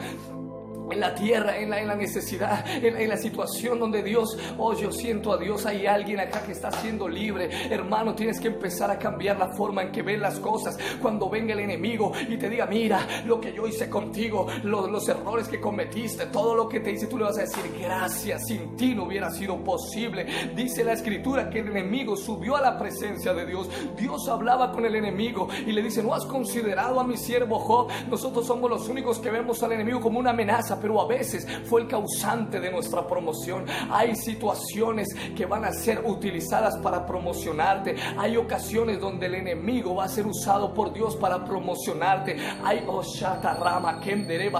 en 0.94 1.00
la 1.00 1.14
tierra, 1.14 1.58
en 1.58 1.70
la, 1.70 1.80
en 1.80 1.88
la 1.88 1.94
necesidad, 1.94 2.64
en, 2.66 3.08
la 3.08 3.16
situación 3.16 3.78
donde 3.78 4.02
Dios, 4.02 4.38
oh, 4.58 4.74
yo 4.74 4.90
siento 4.90 5.32
a 5.32 5.36
Dios, 5.36 5.66
hay 5.66 5.86
alguien 5.86 6.20
acá 6.20 6.42
que 6.42 6.52
está 6.52 6.70
siendo 6.70 7.08
libre. 7.08 7.50
Hermano, 7.70 8.14
tienes 8.14 8.40
que 8.40 8.48
empezar 8.48 8.90
a 8.90 8.98
cambiar 8.98 9.38
la 9.38 9.54
forma 9.54 9.82
en 9.82 9.92
que 9.92 10.02
ven 10.02 10.20
las 10.20 10.38
cosas. 10.40 10.78
Cuando 11.02 11.28
venga 11.28 11.52
el 11.52 11.60
enemigo 11.60 12.12
y 12.28 12.36
te 12.36 12.48
diga, 12.48 12.66
mira 12.66 13.06
lo 13.26 13.40
que 13.40 13.52
yo 13.52 13.66
hice 13.66 13.90
contigo, 13.90 14.46
los, 14.62 14.90
los 14.90 15.08
errores 15.08 15.48
que 15.48 15.60
cometiste, 15.60 16.26
todo 16.26 16.54
lo 16.54 16.68
que 16.68 16.80
te 16.80 16.92
hice, 16.92 17.06
tú 17.06 17.18
le 17.18 17.24
vas 17.24 17.38
a 17.38 17.42
decir, 17.42 17.64
gracias, 17.80 18.42
sin 18.46 18.76
ti 18.76 18.94
no 18.94 19.04
hubiera 19.04 19.30
sido 19.30 19.62
posible. 19.62 20.26
Dice 20.54 20.84
la 20.84 20.92
escritura 20.92 21.50
que 21.50 21.60
el 21.60 21.68
enemigo 21.68 22.16
subió 22.16 22.56
a 22.56 22.60
la 22.60 22.78
presencia 22.78 23.34
de 23.34 23.46
Dios. 23.46 23.68
Dios 23.96 24.28
hablaba 24.28 24.72
con 24.72 24.86
el 24.86 24.94
enemigo 24.94 25.48
y 25.66 25.72
le 25.72 25.82
dice, 25.82 26.02
no 26.02 26.14
has 26.14 26.24
considerado 26.24 27.00
a 27.00 27.04
mi 27.04 27.16
siervo 27.16 27.58
Job. 27.58 27.88
Nosotros 28.08 28.46
somos 28.46 28.70
los 28.70 28.88
únicos 28.88 29.18
que 29.18 29.30
vemos 29.30 29.62
al 29.62 29.72
enemigo 29.72 30.00
como 30.00 30.18
una 30.18 30.30
amenaza, 30.30 30.80
pero 30.84 31.00
a 31.00 31.06
veces 31.06 31.46
fue 31.64 31.80
el 31.80 31.88
causante 31.88 32.60
de 32.60 32.70
nuestra 32.70 33.06
promoción. 33.06 33.64
Hay 33.90 34.14
situaciones 34.14 35.08
que 35.34 35.46
van 35.46 35.64
a 35.64 35.72
ser 35.72 36.02
utilizadas 36.04 36.76
para 36.82 37.06
promocionarte. 37.06 37.96
Hay 38.18 38.36
ocasiones 38.36 39.00
donde 39.00 39.24
el 39.24 39.36
enemigo 39.36 39.94
va 39.94 40.04
a 40.04 40.08
ser 40.08 40.26
usado 40.26 40.74
por 40.74 40.92
Dios 40.92 41.16
para 41.16 41.42
promocionarte. 41.42 42.36
Hay 42.62 42.84
Oshata 42.86 43.54
Rama, 43.54 43.98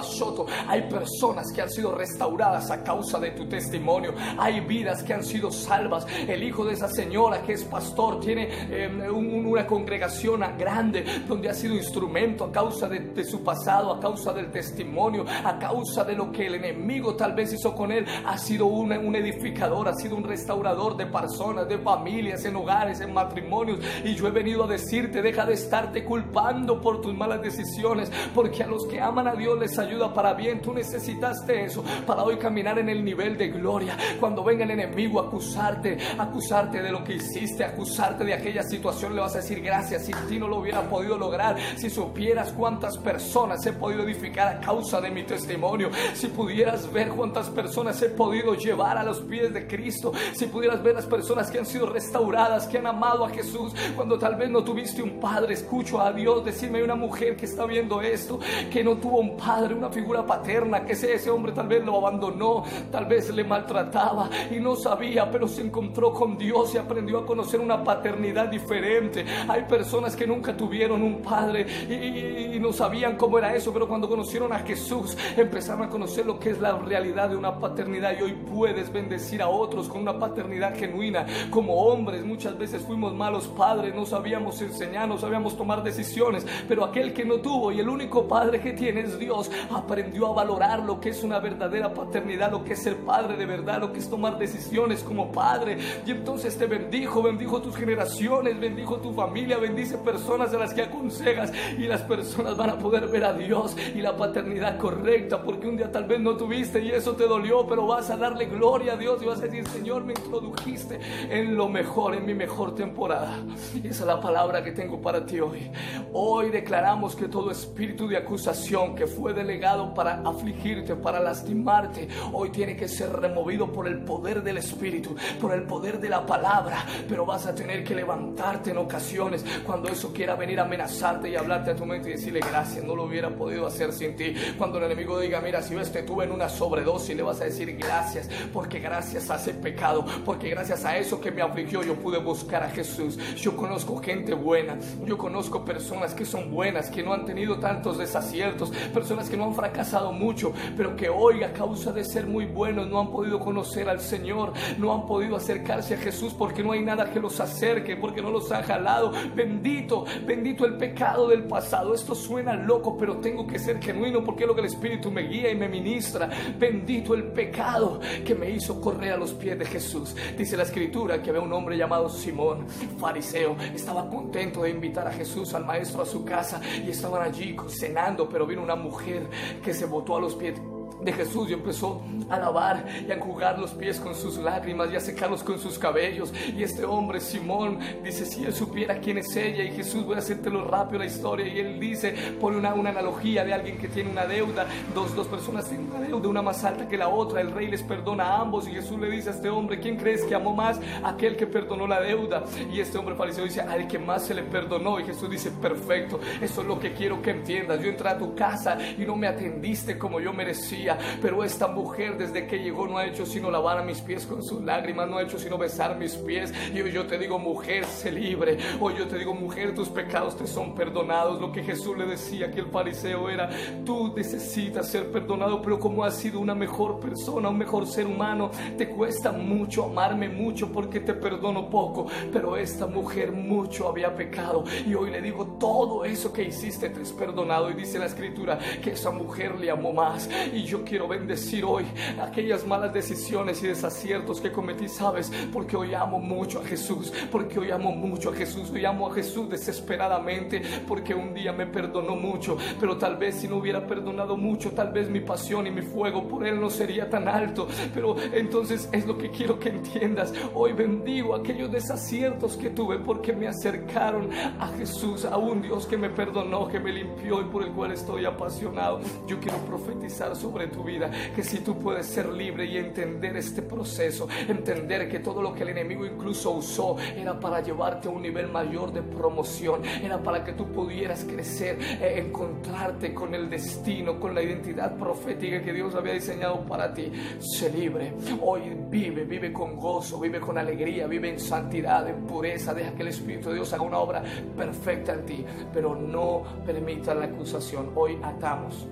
Soto. 0.02 0.46
Hay 0.66 0.88
personas 0.88 1.52
que 1.54 1.60
han 1.60 1.68
sido 1.68 1.94
restauradas 1.94 2.70
a 2.70 2.82
causa 2.82 3.20
de 3.20 3.32
tu 3.32 3.46
testimonio. 3.46 4.14
Hay 4.38 4.60
vidas 4.60 5.02
que 5.02 5.12
han 5.12 5.24
sido 5.24 5.52
salvas. 5.52 6.06
El 6.26 6.42
hijo 6.42 6.64
de 6.64 6.72
esa 6.72 6.88
señora 6.88 7.42
que 7.42 7.52
es 7.52 7.64
pastor 7.64 8.20
tiene 8.20 8.48
eh, 8.70 9.10
una 9.10 9.66
congregación 9.66 10.40
grande 10.56 11.04
donde 11.28 11.50
ha 11.50 11.54
sido 11.54 11.74
instrumento 11.74 12.44
a 12.44 12.50
causa 12.50 12.88
de 12.88 13.24
su 13.24 13.44
pasado, 13.44 13.92
a 13.92 14.00
causa 14.00 14.32
del 14.32 14.50
testimonio, 14.50 15.26
a 15.44 15.58
causa 15.58 16.03
de 16.04 16.14
lo 16.14 16.30
que 16.30 16.46
el 16.46 16.56
enemigo 16.56 17.14
tal 17.14 17.34
vez 17.34 17.52
hizo 17.52 17.74
con 17.74 17.92
él, 17.92 18.06
ha 18.26 18.38
sido 18.38 18.66
un, 18.66 18.92
edificador, 19.14 19.88
ha 19.88 19.94
sido 19.94 20.16
un 20.16 20.24
restaurador 20.24 20.96
de 20.96 21.06
personas, 21.06 21.68
de 21.68 21.78
familias, 21.78 22.44
en 22.44 22.56
hogares, 22.56 23.00
en 23.00 23.12
matrimonios. 23.12 23.80
Y 24.04 24.14
yo 24.14 24.26
he 24.26 24.30
venido 24.30 24.64
a 24.64 24.66
decirte, 24.66 25.22
deja 25.22 25.44
de 25.46 25.54
estarte 25.54 26.04
culpando 26.04 26.80
por 26.80 27.00
tus 27.00 27.14
malas 27.14 27.42
decisiones, 27.42 28.10
porque 28.34 28.62
a 28.62 28.66
los 28.66 28.86
que 28.86 29.00
aman 29.00 29.28
a 29.28 29.34
Dios 29.34 29.58
les 29.58 29.78
ayuda 29.78 30.12
para 30.12 30.34
bien. 30.34 30.60
Tú 30.60 30.72
necesitaste 30.72 31.64
eso 31.64 31.84
para 32.06 32.22
hoy 32.22 32.36
caminar 32.36 32.78
en 32.78 32.88
el 32.88 33.04
nivel 33.04 33.36
de 33.36 33.48
gloria. 33.48 33.96
Cuando 34.20 34.44
venga 34.44 34.64
el 34.64 34.70
enemigo 34.70 35.20
a 35.20 35.26
acusarte, 35.26 35.98
acusarte 36.18 36.82
de 36.82 36.90
lo 36.90 37.04
que 37.04 37.14
hiciste, 37.14 37.64
acusarte 37.64 38.24
de 38.24 38.34
aquella 38.34 38.62
situación, 38.62 39.14
le 39.14 39.20
vas 39.20 39.34
a 39.34 39.38
decir 39.38 39.60
gracias. 39.60 40.06
Si 40.06 40.12
ti 40.28 40.38
no 40.38 40.48
lo 40.48 40.58
hubiera 40.58 40.82
podido 40.82 41.16
lograr, 41.18 41.56
si 41.76 41.90
supieras 41.90 42.52
cuántas 42.52 42.96
personas 42.98 43.64
he 43.66 43.72
podido 43.72 44.02
edificar 44.02 44.48
a 44.48 44.60
causa 44.60 45.00
de 45.00 45.10
mi 45.10 45.22
testimonio, 45.22 45.90
si 46.14 46.28
pudieras 46.28 46.90
ver 46.92 47.08
cuántas 47.10 47.48
personas 47.50 48.00
he 48.02 48.08
podido 48.08 48.54
llevar 48.54 48.98
a 48.98 49.04
los 49.04 49.20
pies 49.20 49.52
de 49.52 49.66
Cristo, 49.66 50.12
si 50.34 50.46
pudieras 50.46 50.82
ver 50.82 50.94
las 50.94 51.06
personas 51.06 51.50
que 51.50 51.58
han 51.58 51.66
sido 51.66 51.86
restauradas, 51.86 52.66
que 52.66 52.78
han 52.78 52.86
amado 52.86 53.24
a 53.24 53.30
Jesús, 53.30 53.72
cuando 53.96 54.18
tal 54.18 54.36
vez 54.36 54.50
no 54.50 54.62
tuviste 54.64 55.02
un 55.02 55.20
padre, 55.20 55.54
escucho 55.54 56.00
a 56.00 56.12
Dios 56.12 56.44
decirme 56.44 56.82
una 56.82 56.94
mujer 56.94 57.36
que 57.36 57.46
está 57.46 57.66
viendo 57.66 58.00
esto, 58.00 58.38
que 58.70 58.82
no 58.82 58.96
tuvo 58.96 59.18
un 59.18 59.36
padre, 59.36 59.74
una 59.74 59.90
figura 59.90 60.24
paterna, 60.24 60.84
que 60.84 60.92
ese, 60.92 61.30
hombre 61.30 61.52
tal 61.52 61.68
vez 61.68 61.84
lo 61.84 61.96
abandonó, 61.96 62.64
tal 62.90 63.06
vez 63.06 63.32
le 63.34 63.44
maltrataba 63.44 64.28
y 64.50 64.60
no 64.60 64.76
sabía, 64.76 65.30
pero 65.30 65.48
se 65.48 65.62
encontró 65.62 66.12
con 66.12 66.36
Dios 66.36 66.74
y 66.74 66.78
aprendió 66.78 67.18
a 67.18 67.26
conocer 67.26 67.60
una 67.60 67.82
paternidad 67.82 68.48
diferente. 68.48 69.24
Hay 69.48 69.62
personas 69.64 70.16
que 70.16 70.26
nunca 70.26 70.56
tuvieron 70.56 71.02
un 71.02 71.20
padre 71.22 71.66
y, 71.88 72.56
y 72.56 72.60
no 72.60 72.72
sabían 72.72 73.16
cómo 73.16 73.38
era 73.38 73.54
eso, 73.54 73.72
pero 73.72 73.88
cuando 73.88 74.08
conocieron 74.08 74.52
a 74.52 74.60
Jesús 74.60 75.16
empezaron 75.36 75.83
conocer 75.88 76.26
lo 76.26 76.38
que 76.38 76.50
es 76.50 76.60
la 76.60 76.78
realidad 76.78 77.30
de 77.30 77.36
una 77.36 77.58
paternidad 77.58 78.14
y 78.18 78.22
hoy 78.22 78.32
puedes 78.32 78.92
bendecir 78.92 79.42
a 79.42 79.48
otros 79.48 79.88
con 79.88 80.02
una 80.02 80.18
paternidad 80.18 80.76
genuina. 80.76 81.26
Como 81.50 81.74
hombres 81.74 82.24
muchas 82.24 82.56
veces 82.58 82.82
fuimos 82.82 83.14
malos 83.14 83.46
padres, 83.48 83.94
no 83.94 84.06
sabíamos 84.06 84.60
enseñar, 84.60 85.08
no 85.08 85.18
sabíamos 85.18 85.56
tomar 85.56 85.82
decisiones, 85.82 86.46
pero 86.68 86.84
aquel 86.84 87.12
que 87.12 87.24
no 87.24 87.36
tuvo 87.36 87.72
y 87.72 87.80
el 87.80 87.88
único 87.88 88.26
padre 88.26 88.60
que 88.60 88.72
tiene 88.72 89.00
es 89.00 89.18
Dios, 89.18 89.50
aprendió 89.70 90.28
a 90.28 90.34
valorar 90.34 90.80
lo 90.80 91.00
que 91.00 91.10
es 91.10 91.22
una 91.22 91.38
verdadera 91.38 91.92
paternidad, 91.92 92.50
lo 92.50 92.64
que 92.64 92.74
es 92.74 92.82
ser 92.82 92.96
padre 92.98 93.36
de 93.36 93.46
verdad, 93.46 93.80
lo 93.80 93.92
que 93.92 93.98
es 94.00 94.08
tomar 94.08 94.38
decisiones 94.38 95.02
como 95.02 95.30
padre. 95.32 95.78
Y 96.06 96.10
entonces 96.10 96.56
te 96.56 96.66
bendijo, 96.66 97.22
bendijo 97.22 97.60
tus 97.60 97.76
generaciones, 97.76 98.58
bendijo 98.58 98.96
tu 98.96 99.12
familia, 99.12 99.58
bendice 99.58 99.98
personas 99.98 100.52
a 100.52 100.58
las 100.58 100.74
que 100.74 100.82
aconsejas 100.82 101.52
y 101.78 101.86
las 101.86 102.02
personas 102.02 102.56
van 102.56 102.70
a 102.70 102.78
poder 102.78 103.08
ver 103.08 103.24
a 103.24 103.32
Dios 103.32 103.76
y 103.94 104.00
la 104.00 104.16
paternidad 104.16 104.78
correcta, 104.78 105.42
porque 105.42 105.68
un 105.68 105.73
día 105.76 105.90
tal 105.90 106.04
vez 106.04 106.20
no 106.20 106.36
tuviste 106.36 106.82
y 106.82 106.90
eso 106.90 107.14
te 107.14 107.26
dolió, 107.26 107.66
pero 107.66 107.86
vas 107.86 108.10
a 108.10 108.16
darle 108.16 108.46
gloria 108.46 108.94
a 108.94 108.96
Dios 108.96 109.22
y 109.22 109.26
vas 109.26 109.38
a 109.40 109.42
decir, 109.42 109.66
Señor, 109.68 110.04
me 110.04 110.12
introdujiste 110.12 110.98
en 111.30 111.56
lo 111.56 111.68
mejor, 111.68 112.14
en 112.14 112.26
mi 112.26 112.34
mejor 112.34 112.74
temporada. 112.74 113.38
Y 113.74 113.88
esa 113.88 114.02
es 114.02 114.06
la 114.06 114.20
palabra 114.20 114.62
que 114.62 114.72
tengo 114.72 115.00
para 115.00 115.24
ti 115.24 115.40
hoy. 115.40 115.70
Hoy 116.12 116.50
declaramos 116.50 117.16
que 117.16 117.28
todo 117.28 117.50
espíritu 117.50 118.08
de 118.08 118.16
acusación 118.16 118.94
que 118.94 119.06
fue 119.06 119.32
delegado 119.32 119.94
para 119.94 120.20
afligirte, 120.24 120.96
para 120.96 121.20
lastimarte, 121.20 122.08
hoy 122.32 122.50
tiene 122.50 122.76
que 122.76 122.88
ser 122.88 123.10
removido 123.10 123.72
por 123.72 123.86
el 123.86 124.02
poder 124.04 124.42
del 124.42 124.58
Espíritu, 124.58 125.14
por 125.40 125.52
el 125.52 125.62
poder 125.64 126.00
de 126.00 126.08
la 126.08 126.24
palabra, 126.24 126.84
pero 127.08 127.26
vas 127.26 127.46
a 127.46 127.54
tener 127.54 127.84
que 127.84 127.94
levantarte 127.94 128.70
en 128.70 128.78
ocasiones 128.78 129.44
cuando 129.64 129.88
eso 129.88 130.12
quiera 130.12 130.34
venir 130.34 130.60
a 130.60 130.64
amenazarte 130.64 131.28
y 131.28 131.36
hablarte 131.36 131.72
a 131.72 131.76
tu 131.76 131.86
mente 131.86 132.08
y 132.08 132.12
decirle 132.12 132.40
gracias, 132.40 132.84
no 132.84 132.94
lo 132.94 133.04
hubiera 133.04 133.30
podido 133.30 133.66
hacer 133.66 133.92
sin 133.92 134.16
ti. 134.16 134.34
Cuando 134.56 134.78
el 134.78 134.84
enemigo 134.84 135.18
diga, 135.18 135.40
mira, 135.40 135.62
si 135.64 135.74
yo 135.74 135.80
este 135.80 136.02
tuve 136.02 136.24
en 136.24 136.32
una 136.32 136.48
sobredosis, 136.48 137.16
le 137.16 137.22
vas 137.22 137.40
a 137.40 137.44
decir 137.44 137.76
gracias, 137.76 138.28
porque 138.52 138.78
gracias 138.78 139.30
a 139.30 139.36
ese 139.36 139.54
pecado, 139.54 140.04
porque 140.24 140.50
gracias 140.50 140.84
a 140.84 140.96
eso 140.96 141.20
que 141.20 141.30
me 141.30 141.42
afligió, 141.42 141.82
yo 141.82 141.94
pude 141.96 142.18
buscar 142.18 142.62
a 142.62 142.70
Jesús. 142.70 143.18
Yo 143.36 143.56
conozco 143.56 143.96
gente 143.96 144.34
buena, 144.34 144.78
yo 145.04 145.16
conozco 145.16 145.64
personas 145.64 146.14
que 146.14 146.24
son 146.24 146.50
buenas, 146.50 146.90
que 146.90 147.02
no 147.02 147.12
han 147.12 147.24
tenido 147.24 147.58
tantos 147.58 147.98
desaciertos, 147.98 148.70
personas 148.92 149.28
que 149.28 149.36
no 149.36 149.44
han 149.44 149.54
fracasado 149.54 150.12
mucho, 150.12 150.52
pero 150.76 150.96
que 150.96 151.08
hoy 151.08 151.42
a 151.42 151.52
causa 151.52 151.92
de 151.92 152.04
ser 152.04 152.26
muy 152.26 152.46
buenos 152.46 152.88
no 152.88 153.00
han 153.00 153.10
podido 153.10 153.40
conocer 153.40 153.88
al 153.88 154.00
Señor, 154.00 154.52
no 154.78 154.94
han 154.94 155.06
podido 155.06 155.36
acercarse 155.36 155.94
a 155.94 155.98
Jesús 155.98 156.34
porque 156.34 156.62
no 156.62 156.72
hay 156.72 156.82
nada 156.82 157.10
que 157.10 157.20
los 157.20 157.40
acerque, 157.40 157.96
porque 157.96 158.22
no 158.22 158.30
los 158.30 158.50
ha 158.52 158.62
jalado. 158.62 159.12
Bendito, 159.34 160.04
bendito 160.26 160.64
el 160.64 160.76
pecado 160.76 161.28
del 161.28 161.44
pasado. 161.44 161.94
Esto 161.94 162.14
suena 162.14 162.54
loco, 162.54 162.96
pero 162.96 163.18
tengo 163.18 163.46
que 163.46 163.58
ser 163.58 163.82
genuino 163.82 164.22
porque 164.22 164.44
es 164.44 164.48
lo 164.48 164.54
que 164.54 164.60
el 164.60 164.66
Espíritu 164.66 165.10
me 165.10 165.22
guía 165.22 165.50
me 165.54 165.68
ministra. 165.68 166.28
Bendito 166.58 167.14
el 167.14 167.24
pecado 167.24 168.00
que 168.24 168.34
me 168.34 168.50
hizo 168.50 168.80
correr 168.80 169.12
a 169.12 169.16
los 169.16 169.32
pies 169.32 169.58
de 169.58 169.64
Jesús. 169.64 170.14
Dice 170.36 170.56
la 170.56 170.64
escritura 170.64 171.22
que 171.22 171.30
había 171.30 171.42
un 171.42 171.52
hombre 171.52 171.76
llamado 171.76 172.08
Simón, 172.08 172.66
fariseo. 172.98 173.56
Estaba 173.74 174.08
contento 174.08 174.62
de 174.62 174.70
invitar 174.70 175.06
a 175.06 175.12
Jesús, 175.12 175.54
al 175.54 175.64
maestro, 175.64 176.02
a 176.02 176.06
su 176.06 176.24
casa 176.24 176.60
y 176.84 176.90
estaban 176.90 177.22
allí 177.22 177.56
cenando, 177.68 178.28
pero 178.28 178.46
vino 178.46 178.62
una 178.62 178.76
mujer 178.76 179.28
que 179.62 179.74
se 179.74 179.86
botó 179.86 180.16
a 180.16 180.20
los 180.20 180.34
pies 180.34 180.60
de 181.04 181.12
Jesús 181.12 181.50
y 181.50 181.52
empezó 181.52 182.02
a 182.30 182.38
lavar 182.38 182.84
y 183.06 183.10
a 183.10 183.14
enjugar 183.14 183.58
los 183.58 183.72
pies 183.72 184.00
con 184.00 184.14
sus 184.14 184.38
lágrimas 184.38 184.90
y 184.92 184.96
a 184.96 185.00
secarlos 185.00 185.42
con 185.42 185.58
sus 185.58 185.78
cabellos. 185.78 186.32
Y 186.56 186.62
este 186.62 186.84
hombre, 186.84 187.20
Simón, 187.20 187.78
dice, 188.02 188.24
si 188.24 188.44
él 188.44 188.54
supiera 188.54 188.98
quién 188.98 189.18
es 189.18 189.34
ella, 189.36 189.62
y 189.62 189.72
Jesús, 189.72 190.04
voy 190.04 190.16
a 190.16 190.18
hacértelo 190.18 190.64
rápido 190.64 191.00
la 191.00 191.06
historia, 191.06 191.46
y 191.46 191.58
él 191.58 191.78
dice, 191.78 192.14
pone 192.40 192.56
una, 192.56 192.74
una 192.74 192.90
analogía 192.90 193.44
de 193.44 193.54
alguien 193.54 193.78
que 193.78 193.88
tiene 193.88 194.10
una 194.10 194.26
deuda, 194.26 194.66
dos, 194.94 195.14
dos 195.14 195.26
personas 195.26 195.68
tienen 195.68 195.90
una 195.90 196.00
deuda, 196.00 196.28
una 196.28 196.42
más 196.42 196.64
alta 196.64 196.88
que 196.88 196.96
la 196.96 197.08
otra, 197.08 197.40
el 197.40 197.50
rey 197.50 197.68
les 197.68 197.82
perdona 197.82 198.24
a 198.24 198.40
ambos, 198.40 198.66
y 198.68 198.72
Jesús 198.72 198.98
le 198.98 199.10
dice 199.10 199.30
a 199.30 199.32
este 199.32 199.50
hombre, 199.50 199.78
¿quién 199.78 199.96
crees 199.96 200.24
que 200.24 200.34
amó 200.34 200.54
más? 200.54 200.80
Aquel 201.02 201.36
que 201.36 201.46
perdonó 201.46 201.86
la 201.86 202.00
deuda. 202.00 202.44
Y 202.72 202.80
este 202.80 202.98
hombre 202.98 203.14
fariseo 203.14 203.44
dice, 203.44 203.60
al 203.60 203.86
que 203.86 203.98
más 203.98 204.24
se 204.24 204.34
le 204.34 204.42
perdonó, 204.42 204.98
y 205.00 205.04
Jesús 205.04 205.30
dice, 205.30 205.50
perfecto, 205.50 206.20
eso 206.40 206.62
es 206.62 206.66
lo 206.66 206.78
que 206.78 206.92
quiero 206.92 207.20
que 207.20 207.30
entiendas. 207.30 207.80
Yo 207.80 207.88
entré 207.88 208.08
a 208.08 208.18
tu 208.18 208.34
casa 208.34 208.78
y 208.96 209.04
no 209.04 209.16
me 209.16 209.26
atendiste 209.26 209.98
como 209.98 210.20
yo 210.20 210.32
merecía 210.32 210.93
pero 211.20 211.44
esta 211.44 211.68
mujer 211.68 212.16
desde 212.18 212.46
que 212.46 212.58
llegó 212.58 212.86
no 212.86 212.98
ha 212.98 213.06
hecho 213.06 213.26
sino 213.26 213.50
lavar 213.50 213.78
a 213.78 213.82
mis 213.82 214.00
pies 214.00 214.26
con 214.26 214.42
sus 214.42 214.62
lágrimas, 214.62 215.08
no 215.08 215.18
ha 215.18 215.22
hecho 215.22 215.38
sino 215.38 215.58
besar 215.58 215.96
mis 215.98 216.14
pies. 216.16 216.52
Y 216.74 216.80
hoy 216.80 216.92
yo 216.92 217.06
te 217.06 217.18
digo, 217.18 217.38
mujer, 217.38 217.84
sé 217.84 218.12
libre. 218.12 218.58
Hoy 218.80 218.94
yo 218.98 219.06
te 219.06 219.18
digo, 219.18 219.34
mujer, 219.34 219.74
tus 219.74 219.88
pecados 219.88 220.36
te 220.36 220.46
son 220.46 220.74
perdonados. 220.74 221.40
Lo 221.40 221.52
que 221.52 221.62
Jesús 221.62 221.96
le 221.96 222.06
decía 222.06 222.50
que 222.50 222.60
el 222.60 222.66
fariseo 222.66 223.28
era, 223.28 223.48
tú 223.84 224.12
necesitas 224.16 224.88
ser 224.88 225.10
perdonado, 225.10 225.60
pero 225.62 225.78
como 225.78 226.04
has 226.04 226.16
sido 226.16 226.40
una 226.40 226.54
mejor 226.54 227.00
persona, 227.00 227.48
un 227.48 227.58
mejor 227.58 227.86
ser 227.86 228.06
humano, 228.06 228.50
te 228.76 228.88
cuesta 228.88 229.32
mucho 229.32 229.84
amarme 229.84 230.28
mucho 230.28 230.70
porque 230.72 231.00
te 231.00 231.14
perdono 231.14 231.68
poco. 231.68 232.06
Pero 232.32 232.56
esta 232.56 232.86
mujer 232.86 233.32
mucho 233.32 233.88
había 233.88 234.14
pecado. 234.14 234.64
Y 234.86 234.94
hoy 234.94 235.10
le 235.10 235.20
digo, 235.20 235.56
todo 235.58 236.04
eso 236.04 236.32
que 236.32 236.42
hiciste 236.42 236.90
te 236.90 237.02
es 237.02 237.12
perdonado. 237.12 237.70
Y 237.70 237.74
dice 237.74 237.98
la 237.98 238.06
escritura 238.06 238.58
que 238.82 238.92
esa 238.92 239.10
mujer 239.10 239.58
le 239.58 239.70
amó 239.70 239.92
más. 239.92 240.28
Y 240.52 240.64
yo 240.74 240.84
quiero 240.84 241.06
bendecir 241.06 241.64
hoy 241.64 241.84
aquellas 242.20 242.66
malas 242.66 242.92
decisiones 242.92 243.62
y 243.62 243.68
desaciertos 243.68 244.40
que 244.40 244.50
cometí, 244.50 244.88
¿sabes? 244.88 245.30
Porque 245.52 245.76
hoy 245.76 245.94
amo 245.94 246.18
mucho 246.18 246.58
a 246.58 246.64
Jesús, 246.64 247.12
porque 247.30 247.60
hoy 247.60 247.70
amo 247.70 247.92
mucho 247.92 248.30
a 248.30 248.34
Jesús, 248.34 248.72
hoy 248.72 248.84
amo 248.84 249.06
a 249.06 249.14
Jesús 249.14 249.48
desesperadamente, 249.48 250.62
porque 250.88 251.14
un 251.14 251.32
día 251.32 251.52
me 251.52 251.68
perdonó 251.68 252.16
mucho, 252.16 252.58
pero 252.80 252.96
tal 252.96 253.16
vez 253.18 253.36
si 253.36 253.46
no 253.46 253.58
hubiera 253.58 253.86
perdonado 253.86 254.36
mucho, 254.36 254.72
tal 254.72 254.92
vez 254.92 255.08
mi 255.08 255.20
pasión 255.20 255.68
y 255.68 255.70
mi 255.70 255.82
fuego 255.82 256.26
por 256.26 256.44
Él 256.44 256.60
no 256.60 256.68
sería 256.70 257.08
tan 257.08 257.28
alto. 257.28 257.68
Pero 257.94 258.16
entonces 258.32 258.88
es 258.90 259.06
lo 259.06 259.16
que 259.16 259.30
quiero 259.30 259.60
que 259.60 259.68
entiendas. 259.68 260.34
Hoy 260.54 260.72
bendigo 260.72 261.36
aquellos 261.36 261.70
desaciertos 261.70 262.56
que 262.56 262.70
tuve 262.70 262.98
porque 262.98 263.32
me 263.32 263.46
acercaron 263.46 264.28
a 264.58 264.66
Jesús, 264.76 265.24
a 265.24 265.36
un 265.36 265.62
Dios 265.62 265.86
que 265.86 265.96
me 265.96 266.10
perdonó, 266.10 266.66
que 266.66 266.80
me 266.80 266.92
limpió 266.92 267.40
y 267.40 267.44
por 267.44 267.62
el 267.62 267.70
cual 267.70 267.92
estoy 267.92 268.24
apasionado. 268.24 268.98
Yo 269.28 269.38
quiero 269.38 269.58
profetizar 269.58 270.34
sobre 270.34 270.63
tu 270.68 270.82
vida 270.82 271.10
que 271.34 271.42
si 271.42 271.58
tú 271.60 271.78
puedes 271.78 272.06
ser 272.06 272.32
libre 272.32 272.66
y 272.66 272.76
entender 272.76 273.36
este 273.36 273.62
proceso, 273.62 274.28
entender 274.48 275.08
que 275.08 275.20
todo 275.20 275.42
lo 275.42 275.54
que 275.54 275.62
el 275.62 275.70
enemigo 275.70 276.04
incluso 276.04 276.50
usó 276.52 276.96
era 277.16 277.38
para 277.38 277.60
llevarte 277.60 278.08
a 278.08 278.10
un 278.10 278.22
nivel 278.22 278.48
mayor 278.50 278.92
de 278.92 279.02
promoción, 279.02 279.82
era 280.02 280.22
para 280.22 280.44
que 280.44 280.52
tú 280.52 280.70
pudieras 280.72 281.24
crecer, 281.24 281.78
eh, 281.80 282.14
encontrarte 282.18 283.14
con 283.14 283.34
el 283.34 283.48
destino, 283.50 284.18
con 284.18 284.34
la 284.34 284.42
identidad 284.42 284.96
profética 284.96 285.62
que 285.62 285.72
Dios 285.72 285.94
había 285.94 286.12
diseñado 286.12 286.64
para 286.66 286.92
ti. 286.92 287.10
Sé 287.38 287.70
libre. 287.70 288.12
Hoy 288.40 288.76
vive, 288.90 289.24
vive 289.24 289.52
con 289.52 289.76
gozo, 289.76 290.20
vive 290.20 290.40
con 290.40 290.58
alegría, 290.58 291.06
vive 291.06 291.30
en 291.30 291.38
santidad, 291.38 292.08
en 292.08 292.26
pureza. 292.26 292.74
Deja 292.74 292.94
que 292.94 293.02
el 293.02 293.08
Espíritu 293.08 293.48
de 293.48 293.56
Dios 293.56 293.72
haga 293.72 293.82
una 293.82 293.98
obra 293.98 294.22
perfecta 294.56 295.12
en 295.12 295.26
ti, 295.26 295.44
pero 295.72 295.94
no 295.94 296.42
permita 296.64 297.14
la 297.14 297.26
acusación. 297.26 297.90
Hoy 297.94 298.18
atamos 298.22 298.86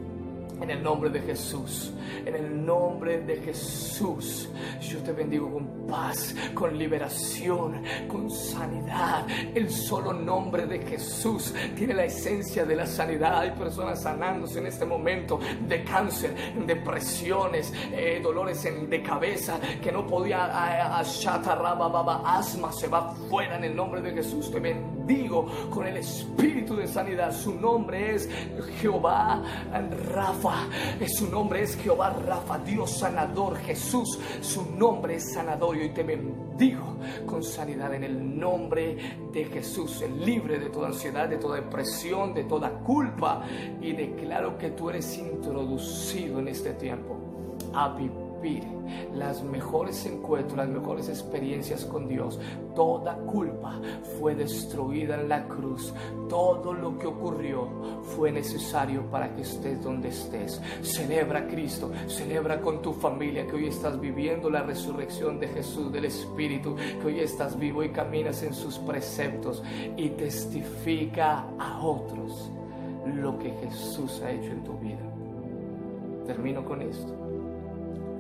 en 0.61 0.71
el 0.71 0.83
nombre 0.83 1.11
de 1.11 1.21
Jesús, 1.21 1.93
en 2.25 2.35
el 2.35 2.65
nombre 2.65 3.21
de 3.21 3.37
Jesús, 3.37 4.49
yo 4.81 4.99
te 5.03 5.13
bendigo 5.13 5.53
con 5.53 5.87
paz, 5.87 6.35
con 6.55 6.79
liberación, 6.79 7.83
con 8.09 8.31
sanidad. 8.31 9.27
El 9.55 9.71
solo 9.71 10.13
nombre 10.13 10.67
de 10.67 10.79
Jesús 10.81 11.55
tiene 11.77 11.95
la 11.95 12.05
esencia 12.05 12.65
de 12.65 12.77
la 12.77 12.87
sanidad. 12.87 13.41
Hay 13.41 13.51
personas 13.53 14.03
sanándose 14.03 14.59
en 14.59 14.67
este 14.67 14.85
momento 14.85 15.41
de 15.67 15.85
cáncer, 15.85 16.35
depresiones, 16.67 17.73
eh, 17.93 18.21
dolores 18.23 18.63
de 18.63 19.03
cabeza 19.03 19.59
que 19.83 19.91
no 19.91 20.07
podía, 20.07 20.99
asma 22.25 22.73
se 22.73 22.89
va 22.89 23.15
fuera 23.29 23.57
en 23.57 23.65
el 23.65 23.77
nombre 23.77 24.01
de 24.01 24.13
Jesús. 24.13 24.51
Te 24.51 24.61
bendigo 24.61 24.92
con 25.71 25.87
el 25.87 25.97
espíritu 25.97 26.77
de 26.77 26.87
sanidad. 26.87 27.33
Su 27.33 27.55
nombre 27.55 28.15
es 28.15 28.29
Jehová 28.81 29.43
Rafa. 30.15 30.69
Su 31.07 31.29
nombre 31.29 31.63
es 31.63 31.77
Jehová 31.77 32.11
Rafa, 32.25 32.59
Dios 32.59 32.99
sanador. 32.99 33.57
Jesús, 33.59 34.19
su 34.41 34.65
nombre 34.77 35.17
es 35.17 35.33
sanador. 35.33 35.77
Y 35.77 35.91
te 35.91 36.03
bendigo 36.03 36.97
con 37.27 37.43
sanidad 37.43 37.95
en 37.95 38.05
el 38.05 38.39
nombre 38.39 38.97
de 39.33 39.45
Jesús. 39.47 40.05
Libre 40.25 40.59
de 40.59 40.71
toda 40.71 40.89
ansiedad, 40.89 41.29
de 41.29 41.39
toda 41.39 41.57
depresión, 41.57 42.33
de 42.35 42.45
toda 42.45 42.71
culpa. 42.71 43.43
Y 43.81 43.93
declaro 43.93 44.57
que 44.57 44.71
tú 44.71 44.91
eres 44.91 45.19
introducido 45.19 46.39
en 46.39 46.49
este 46.49 46.75
tiempo 46.75 47.17
a 47.75 47.89
las 49.15 49.43
mejores 49.43 50.05
encuentros, 50.07 50.57
las 50.57 50.69
mejores 50.69 51.09
experiencias 51.09 51.85
con 51.85 52.09
Dios. 52.09 52.41
Toda 52.75 53.17
culpa 53.19 53.81
fue 54.19 54.35
destruida 54.35 55.21
en 55.21 55.29
la 55.29 55.47
cruz. 55.47 55.93
Todo 56.29 56.73
lo 56.73 56.99
que 56.99 57.07
ocurrió 57.07 57.69
fue 58.03 58.33
necesario 58.33 59.03
para 59.11 59.35
que 59.35 59.43
estés 59.43 59.83
donde 59.83 60.09
estés. 60.09 60.61
Celebra 60.83 61.41
a 61.41 61.47
Cristo, 61.47 61.93
celebra 62.09 62.61
con 62.61 62.83
tu 62.83 62.93
familia 62.93 63.47
que 63.47 63.57
hoy 63.57 63.67
estás 63.67 64.01
viviendo 64.01 64.51
la 64.51 64.63
resurrección 64.63 65.39
de 65.39 65.49
Jesús, 65.49 65.93
del 65.93 66.07
Espíritu, 66.07 66.75
que 67.01 67.07
hoy 67.07 67.21
estás 67.21 67.59
vivo 67.59 67.85
y 67.85 67.91
caminas 67.91 68.43
en 68.43 68.55
sus 68.55 68.79
preceptos 68.79 69.63
y 69.97 70.11
testifica 70.11 71.47
a 71.59 71.81
otros 71.81 72.51
lo 73.07 73.39
que 73.39 73.51
Jesús 73.51 74.21
ha 74.25 74.31
hecho 74.33 74.51
en 74.51 74.65
tu 74.65 74.73
vida. 74.79 75.01
Termino 76.27 76.65
con 76.65 76.83
esto 76.83 77.22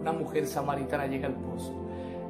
una 0.02 0.12
mujer 0.12 0.46
samaritana 0.46 1.06
llega 1.06 1.28
al 1.28 1.34
pozo. 1.34 1.72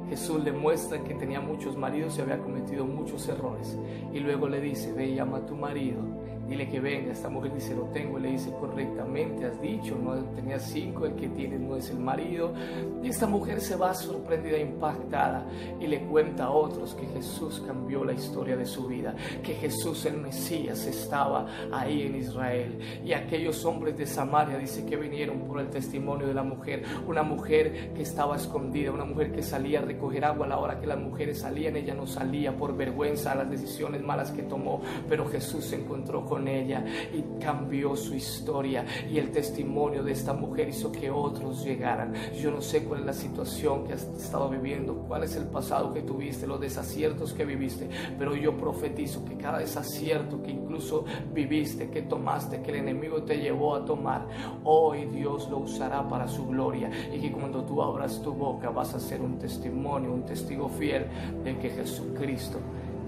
Jesús 0.07 0.43
le 0.43 0.51
muestra 0.51 1.03
que 1.03 1.15
tenía 1.15 1.41
muchos 1.41 1.75
maridos 1.75 2.17
y 2.17 2.21
había 2.21 2.37
cometido 2.37 2.85
muchos 2.85 3.27
errores. 3.27 3.75
Y 4.13 4.19
luego 4.19 4.47
le 4.47 4.61
dice, 4.61 4.93
ve 4.93 5.15
llama 5.15 5.39
a 5.39 5.45
tu 5.45 5.55
marido 5.55 5.99
dile 6.47 6.69
que 6.69 6.79
venga. 6.79 7.11
Esta 7.11 7.29
mujer 7.29 7.53
dice, 7.53 7.75
lo 7.75 7.83
tengo. 7.85 8.19
Y 8.19 8.21
le 8.21 8.31
dice, 8.31 8.51
correctamente 8.59 9.45
has 9.45 9.59
dicho, 9.61 9.97
no 9.97 10.15
tenía 10.35 10.59
cinco, 10.59 11.05
el 11.05 11.15
que 11.15 11.29
tiene 11.29 11.57
no 11.57 11.75
es 11.75 11.89
el 11.89 11.99
marido. 11.99 12.53
Y 13.01 13.09
esta 13.09 13.27
mujer 13.27 13.61
se 13.61 13.75
va 13.75 13.93
sorprendida, 13.93 14.57
impactada 14.57 15.45
y 15.79 15.87
le 15.87 16.01
cuenta 16.05 16.45
a 16.45 16.51
otros 16.51 16.93
que 16.95 17.05
Jesús 17.07 17.61
cambió 17.65 18.03
la 18.03 18.13
historia 18.13 18.55
de 18.55 18.65
su 18.65 18.87
vida, 18.87 19.15
que 19.43 19.53
Jesús 19.55 20.05
el 20.05 20.17
Mesías 20.17 20.85
estaba 20.85 21.47
ahí 21.71 22.03
en 22.03 22.15
Israel. 22.15 22.79
Y 23.03 23.13
aquellos 23.13 23.65
hombres 23.65 23.97
de 23.97 24.05
Samaria 24.05 24.57
dice 24.57 24.85
que 24.85 24.95
vinieron 24.95 25.41
por 25.41 25.59
el 25.59 25.69
testimonio 25.69 26.27
de 26.27 26.33
la 26.33 26.43
mujer, 26.43 26.83
una 27.07 27.23
mujer 27.23 27.93
que 27.93 28.01
estaba 28.01 28.35
escondida, 28.35 28.91
una 28.91 29.05
mujer 29.05 29.31
que 29.31 29.43
salía 29.43 29.79
a 29.79 29.83
recoger 29.83 30.25
agua 30.25 30.45
a 30.45 30.49
la 30.49 30.57
hora 30.57 30.79
que 30.79 30.87
las 30.87 30.99
mujeres 30.99 31.39
salían, 31.39 31.75
ella 31.75 31.93
no 31.93 32.05
salía 32.05 32.55
por 32.55 32.75
vergüenza 32.75 33.31
a 33.31 33.35
las 33.35 33.49
decisiones 33.49 34.01
malas 34.01 34.31
que 34.31 34.43
tomó, 34.43 34.81
pero 35.07 35.25
Jesús 35.25 35.65
se 35.65 35.77
encontró 35.77 36.25
con 36.25 36.42
ella 36.47 36.85
y 37.13 37.41
cambió 37.41 37.95
su 37.95 38.15
historia 38.15 38.85
y 39.09 39.17
el 39.17 39.31
testimonio 39.31 40.03
de 40.03 40.11
esta 40.11 40.33
mujer 40.33 40.69
hizo 40.69 40.91
que 40.91 41.09
otros 41.09 41.63
llegaran. 41.63 42.13
Yo 42.39 42.51
no 42.51 42.61
sé 42.61 42.83
cuál 42.83 43.01
es 43.01 43.05
la 43.05 43.13
situación 43.13 43.85
que 43.85 43.93
has 43.93 44.03
estado 44.03 44.49
viviendo, 44.49 44.95
cuál 45.07 45.23
es 45.23 45.35
el 45.35 45.45
pasado 45.45 45.93
que 45.93 46.01
tuviste, 46.01 46.47
los 46.47 46.59
desaciertos 46.59 47.33
que 47.33 47.45
viviste, 47.45 47.89
pero 48.17 48.35
yo 48.35 48.57
profetizo 48.57 49.23
que 49.25 49.35
cada 49.37 49.59
desacierto 49.59 50.41
que 50.41 50.51
incluso 50.51 51.05
viviste, 51.33 51.89
que 51.89 52.01
tomaste, 52.03 52.61
que 52.61 52.71
el 52.71 52.77
enemigo 52.77 53.23
te 53.23 53.37
llevó 53.37 53.75
a 53.75 53.85
tomar, 53.85 54.27
hoy 54.63 55.05
Dios 55.05 55.49
lo 55.49 55.59
usará 55.59 56.07
para 56.07 56.27
su 56.27 56.47
gloria 56.47 56.89
y 57.13 57.19
que 57.19 57.31
cuando 57.31 57.63
tú 57.63 57.81
abras 57.81 58.21
tu 58.21 58.33
boca 58.33 58.69
vas 58.69 58.93
a 58.93 58.99
ser 58.99 59.21
un 59.21 59.37
testimonio, 59.37 60.11
un 60.11 60.25
testigo 60.25 60.69
fiel 60.69 61.05
de 61.43 61.57
que 61.57 61.69
Jesucristo 61.69 62.59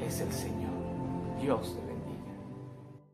es 0.06 0.22
el 0.22 0.32
Señor. 0.32 0.72
Dios 1.42 1.76
te 1.76 1.85